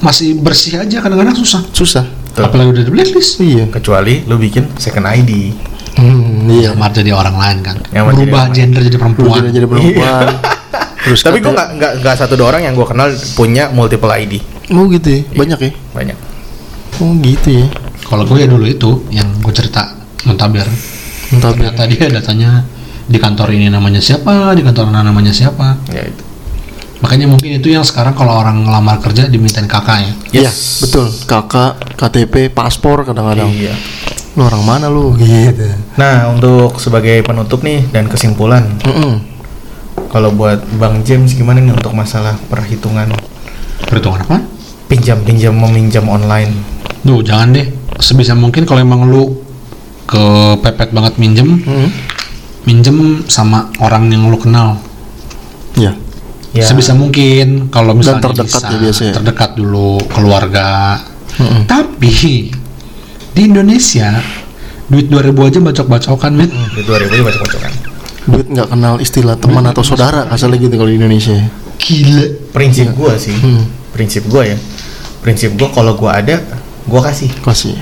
masih 0.02 0.42
bersih 0.42 0.82
aja 0.82 1.00
kadang-kadang 1.00 1.38
susah 1.38 1.62
susah. 1.72 2.04
Tuh. 2.34 2.50
apalagi 2.50 2.74
udah 2.74 2.84
di 2.84 2.92
blacklist 2.92 3.38
Iya. 3.38 3.70
Kecuali 3.70 4.26
lu 4.26 4.42
bikin 4.42 4.74
second 4.82 5.06
ID. 5.06 5.54
Hmm, 5.94 6.50
iya. 6.50 6.74
nyamar 6.74 6.90
jadi 6.90 7.14
orang 7.14 7.38
lain 7.38 7.58
kan 7.62 7.78
jadi 7.86 8.02
berubah 8.02 8.50
orang 8.50 8.58
gender 8.58 8.82
jadi 8.82 8.98
perempuan 8.98 9.38
Jadi 9.46 9.50
jadi 9.54 9.68
perempuan. 9.70 10.26
Terus 11.06 11.20
Tapi 11.22 11.38
gue 11.44 11.54
nggak 11.54 11.70
nggak 11.78 11.92
nggak 12.02 12.16
satu 12.18 12.34
dua 12.34 12.48
orang 12.50 12.66
yang 12.66 12.74
gue 12.74 12.88
kenal 12.90 13.14
punya 13.38 13.70
multiple 13.70 14.10
ID. 14.10 14.42
Oh 14.74 14.90
gitu 14.90 15.06
ya. 15.06 15.22
Banyak 15.38 15.60
ya. 15.62 15.72
Banyak. 15.94 16.18
Oh 16.98 17.14
gitu 17.22 17.50
ya. 17.62 17.68
kalau 18.04 18.26
gue 18.30 18.38
ya 18.42 18.48
dulu 18.50 18.66
itu 18.68 18.90
yang 19.10 19.26
gue 19.42 19.54
cerita 19.56 19.90
muntaber 20.28 20.68
Entah 21.34 21.50
ternyata 21.50 21.90
dia 21.90 22.06
datanya 22.14 22.62
di 23.04 23.18
kantor 23.18 23.52
ini 23.52 23.68
namanya 23.68 24.00
siapa 24.00 24.54
di 24.54 24.62
kantor 24.62 24.88
mana 24.88 25.12
namanya 25.12 25.30
siapa 25.30 25.76
Ya 25.92 26.04
itu. 26.04 26.24
makanya 27.00 27.28
mungkin 27.28 27.60
itu 27.60 27.68
yang 27.68 27.84
sekarang 27.84 28.16
kalau 28.16 28.32
orang 28.34 28.64
ngelamar 28.64 29.00
kerja 29.00 29.28
dimintain 29.28 29.68
kakak 29.68 30.00
ya 30.00 30.12
Iya, 30.48 30.52
betul. 30.80 31.12
Kakak, 31.24 31.72
KTP, 31.94 32.48
paspor 32.50 33.04
kadang-kadang. 33.04 33.52
Iya. 33.52 33.76
Lu 34.34 34.48
orang 34.48 34.64
mana 34.64 34.88
lu? 34.88 35.14
Gitu. 35.14 35.68
Nah 35.94 36.32
untuk 36.32 36.80
sebagai 36.80 37.22
penutup 37.22 37.62
nih 37.62 37.86
dan 37.92 38.08
kesimpulan, 38.08 38.66
Mm-mm. 38.82 39.20
kalau 40.10 40.32
buat 40.32 40.64
Bang 40.80 41.04
James 41.04 41.36
gimana 41.36 41.60
nih 41.60 41.70
untuk 41.70 41.92
masalah 41.94 42.34
perhitungan 42.48 43.12
perhitungan 43.84 44.24
apa 44.24 44.42
pinjam 44.88 45.22
pinjam 45.22 45.54
meminjam 45.54 46.08
online? 46.08 46.50
Duh 47.04 47.20
jangan 47.20 47.52
deh 47.52 47.68
sebisa 48.00 48.34
mungkin 48.34 48.64
kalau 48.64 48.80
emang 48.80 49.06
lu 49.06 49.44
kepepet 50.04 50.90
banget 50.92 51.14
minjem 51.18 51.60
Mm-mm. 51.60 51.90
Minjem 52.64 52.98
sama 53.26 53.70
orang 53.80 54.08
yang 54.08 54.28
lu 54.28 54.38
kenal 54.38 54.80
Iya. 55.74 55.98
Ya. 56.54 56.62
sebisa 56.64 56.94
mungkin 56.94 57.68
kalau 57.68 57.98
misalnya 57.98 58.22
terdekat 58.24 58.62
bisa, 58.62 58.70
ya 58.70 58.78
biasanya. 58.78 59.14
terdekat 59.18 59.58
dulu 59.58 59.98
keluarga 60.06 61.02
Mm-mm. 61.36 61.66
tapi 61.66 62.54
di 63.34 63.42
Indonesia 63.42 64.22
duit 64.86 65.10
2000 65.10 65.34
aja 65.44 65.60
bacok-bacokan 65.60 66.32
men 66.32 66.54
Di 66.72 66.86
2000 66.86 67.10
juga 67.10 67.24
baca-bacokan. 67.26 67.72
Duit 68.24 68.48
nggak 68.48 68.70
kenal 68.70 69.02
istilah 69.02 69.36
teman 69.36 69.66
atau 69.66 69.82
saudara 69.82 70.30
kasarnya 70.30 70.62
gitu 70.62 70.78
kalau 70.78 70.88
di 70.88 70.96
Indonesia. 70.96 71.34
gila 71.76 72.24
Prinsip 72.54 72.94
gua 72.94 73.18
sih, 73.18 73.34
Hmm. 73.34 73.66
prinsip 73.90 74.30
gua 74.30 74.46
ya, 74.46 74.58
prinsip 75.20 75.58
gua 75.58 75.74
kalau 75.74 75.98
gua 75.98 76.22
ada, 76.22 76.38
gua 76.86 77.02
kasih. 77.02 77.34
Kasih. 77.42 77.74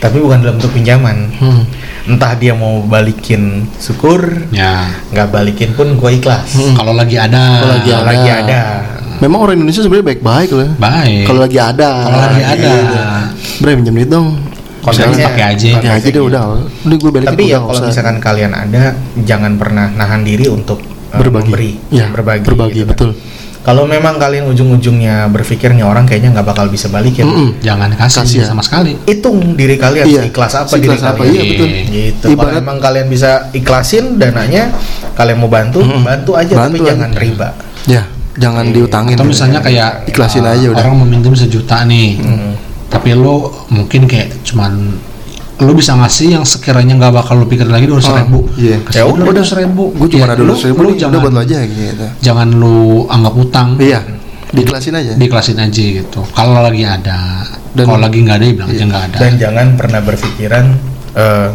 Tapi 0.00 0.16
bukan 0.16 0.40
dalam 0.40 0.56
bentuk 0.56 0.72
pinjaman. 0.72 1.28
Hmm. 1.36 1.62
Entah 2.08 2.32
dia 2.32 2.56
mau 2.56 2.80
balikin 2.82 3.68
syukur, 3.76 4.48
ya 4.48 4.88
nggak 5.08 5.28
balikin 5.28 5.70
pun 5.72 5.92
gua 5.94 6.08
ikhlas. 6.08 6.56
kalau 6.72 6.92
lagi 6.92 7.14
ada 7.14 7.60
Kalau 7.60 7.72
lagi 7.74 7.90
ada. 7.90 8.02
lagi 8.02 8.30
ada. 8.32 8.60
Memang 9.18 9.38
orang 9.42 9.54
Indonesia 9.56 9.82
sebenarnya 9.82 10.06
baik-baik 10.08 10.50
loh. 10.50 10.70
baik 10.74 11.26
Kalau 11.26 11.40
lagi 11.42 11.58
ada. 11.58 11.90
kalau 12.00 12.18
lagi 12.18 12.40
Iya. 12.40 12.54
ada 12.54 12.74
Bre 13.58 13.72
minjem 13.74 13.94
duit 13.94 14.08
dong. 14.08 14.40
Misalnya 14.80 15.28
pakai 15.28 15.44
aja. 15.52 15.68
Pakai 15.74 15.90
aja 15.92 16.08
deh 16.08 16.22
udah. 16.22 16.42
Udah 16.80 16.96
gue 16.96 17.10
balikin 17.12 17.30
Tapi 17.30 17.44
ya 17.44 17.58
kalau 17.60 17.80
misalkan 17.82 18.16
kalian 18.18 18.52
ada, 18.52 18.82
jangan 19.20 19.52
pernah 19.54 19.90
nahan 19.90 20.22
diri 20.22 20.46
untuk 20.46 20.80
uh, 20.80 21.18
berbagi. 21.18 21.44
memberi, 21.44 21.70
Ya, 21.90 22.08
berbagi. 22.08 22.42
berbagi 22.42 22.80
gitu 22.86 22.94
kan. 22.94 23.10
Kalau 23.68 23.84
memang 23.84 24.16
kalian 24.16 24.48
ujung-ujungnya 24.48 25.28
berpikir 25.28 25.70
nih 25.70 25.84
orang 25.84 26.02
kayaknya 26.02 26.32
nggak 26.32 26.48
bakal 26.48 26.66
bisa 26.66 26.88
balikin, 26.88 27.22
Mm-mm. 27.22 27.48
jangan 27.60 27.92
kasih, 27.92 28.24
Kasih 28.24 28.38
ya. 28.40 28.46
sama 28.46 28.62
sekali 28.62 28.96
hitung 29.04 29.52
diri 29.52 29.76
kalian 29.76 30.08
Iya. 30.08 30.22
ikhlas 30.24 30.56
apa 30.56 30.72
Seikhlas 30.72 30.96
diri 30.96 31.04
apa, 31.04 31.20
kalian. 31.20 31.28
iya, 31.30 31.42
betul. 31.44 31.68
Gitu. 31.86 32.26
Kalau 32.32 32.52
memang 32.54 32.76
kalian 32.78 33.06
bisa 33.06 33.30
ikhlasin 33.52 34.16
dananya, 34.16 34.72
kalian 35.12 35.36
mau 35.36 35.46
bantu, 35.46 35.84
Mm-mm. 35.84 36.00
bantu 36.00 36.32
aja 36.32 36.56
Bantu 36.56 36.64
tapi 36.64 36.78
aja. 36.80 36.88
jangan 36.90 37.10
riba. 37.12 37.48
Ya, 37.84 38.02
jangan 38.34 38.64
diutangin. 38.70 39.14
atau 39.14 39.26
misalnya 39.26 39.60
kayak 39.60 40.08
Ikhlasin 40.08 40.42
uh, 40.42 40.50
aja 40.50 40.66
udah. 40.66 40.80
orang 40.80 40.96
meminjam 41.02 41.34
sejuta 41.34 41.84
nih 41.84 42.16
Hmm. 42.16 42.52
tapi 42.88 43.12
lo 43.12 43.52
mungkin 43.68 44.08
kayak 44.08 44.40
cuman 44.42 44.96
lo 45.58 45.72
bisa 45.72 45.92
ngasih 45.92 46.26
yang 46.32 46.44
sekiranya 46.44 46.94
nggak 46.94 47.12
bakal 47.12 47.34
lo 47.34 47.44
pikir 47.44 47.66
lagi 47.66 47.84
dua 47.84 47.98
Oh, 47.98 48.14
ribu 48.14 48.38
iya. 48.54 48.78
Ya 48.88 49.02
udah. 49.02 49.26
dua 49.26 49.42
ribu 49.56 49.90
gue 49.92 50.08
cuma 50.08 50.24
ada 50.24 50.36
dua 50.36 50.54
ribu 50.54 50.80
udah 50.84 50.94
jangan 50.96 51.18
buat 51.18 51.32
lo 51.32 51.40
aja 51.40 51.56
gitu. 51.60 52.06
jangan 52.20 52.48
lo 52.52 52.78
anggap 53.06 53.34
utang 53.34 53.68
Iya, 53.76 54.00
diklasin 54.48 54.94
aja. 54.94 55.12
diklasin 55.14 55.58
aja 55.58 55.82
gitu 55.82 56.20
kalau 56.30 56.58
lagi 56.58 56.82
ada 56.82 57.42
Dan- 57.68 57.84
kalau 57.84 57.98
lagi 57.98 58.18
nggak 58.20 58.36
ada 58.36 58.44
ya 58.44 58.52
bilang 58.52 58.68
aja 58.68 58.76
Iya. 58.76 58.86
nggak 58.86 59.02
ada 59.04 59.18
Dan 59.18 59.32
jangan 59.36 59.66
pernah 59.74 60.00
berpikiran 60.00 60.64
eh 61.14 61.48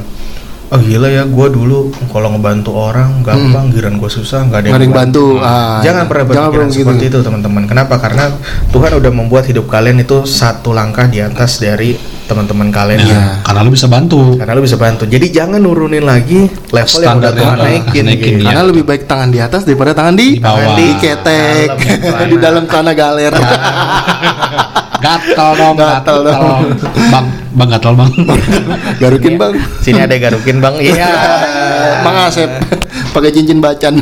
oh 0.73 0.81
gila 0.81 1.05
ya 1.07 1.23
gue 1.23 1.47
dulu 1.49 1.79
kalau 2.09 2.33
ngebantu 2.33 2.73
orang 2.73 3.21
gampang 3.21 3.69
giran 3.69 3.95
gue 3.95 4.09
susah 4.09 4.41
nggak 4.43 4.59
ada 4.65 4.69
ada 4.73 4.81
yang 4.81 4.89
bantu. 4.91 5.37
Nah, 5.37 5.45
Ah, 5.45 5.77
jangan 5.85 6.03
iya. 6.03 6.09
pernah 6.09 6.25
Jangan 6.25 6.49
berpikiran 6.49 6.49
pernah 6.49 6.73
seperti 6.73 7.05
gitu. 7.05 7.13
itu 7.13 7.19
teman-teman 7.21 7.63
kenapa 7.63 7.95
karena 7.97 8.25
Tuhan 8.69 8.91
udah 8.97 9.11
membuat 9.11 9.43
hidup 9.45 9.65
kalian 9.67 9.97
itu 9.99 10.17
satu 10.23 10.73
langkah 10.73 11.05
di 11.05 11.21
atas 11.21 11.57
dari 11.57 11.93
teman-teman 12.23 12.67
kalian 12.67 12.99
Iya. 12.99 13.11
yang 13.11 13.23
karena 13.43 13.59
lo 13.61 13.69
bisa 13.69 13.85
bantu 13.85 14.19
karena 14.33 14.51
lu 14.53 14.63
bisa 14.63 14.77
bantu 14.77 15.03
jadi 15.05 15.25
jangan 15.29 15.59
nurunin 15.59 16.01
lagi 16.01 16.47
level 16.71 16.99
yang 16.99 17.19
udah 17.19 17.29
Standar 17.29 17.31
Tuhan 17.35 17.53
yang 17.53 17.59
naikin, 17.59 18.03
naikin, 18.03 18.31
gitu. 18.33 18.41
iya. 18.41 18.47
Karena 18.49 18.63
lebih 18.65 18.83
baik 18.83 19.03
tangan 19.05 19.29
di 19.29 19.39
atas 19.39 19.61
daripada 19.61 19.91
tangan 19.93 20.15
di, 20.15 20.27
Di 20.35 20.41
bawah. 20.41 20.73
di 20.73 20.87
ketek, 20.97 21.69
di 22.31 22.37
dalam 22.39 22.63
celana 22.65 22.93
galer. 22.93 23.33
gatal 25.03 25.51
dong 25.53 25.75
Gatal 25.75 26.17
dong. 26.23 26.63
bang 27.11 27.25
bang 27.53 27.69
gatal 27.69 27.93
bang 27.93 28.11
Garukin 28.97 29.35
bang. 29.35 29.51
sini 29.83 29.99
ada 29.99 30.15
garukin 30.15 30.57
bang 30.57 30.75
iya 30.79 31.11
Mang 32.07 32.17
Asep 32.23 32.49
pakai 33.11 33.29
cincin 33.29 33.59
bacan. 33.59 33.99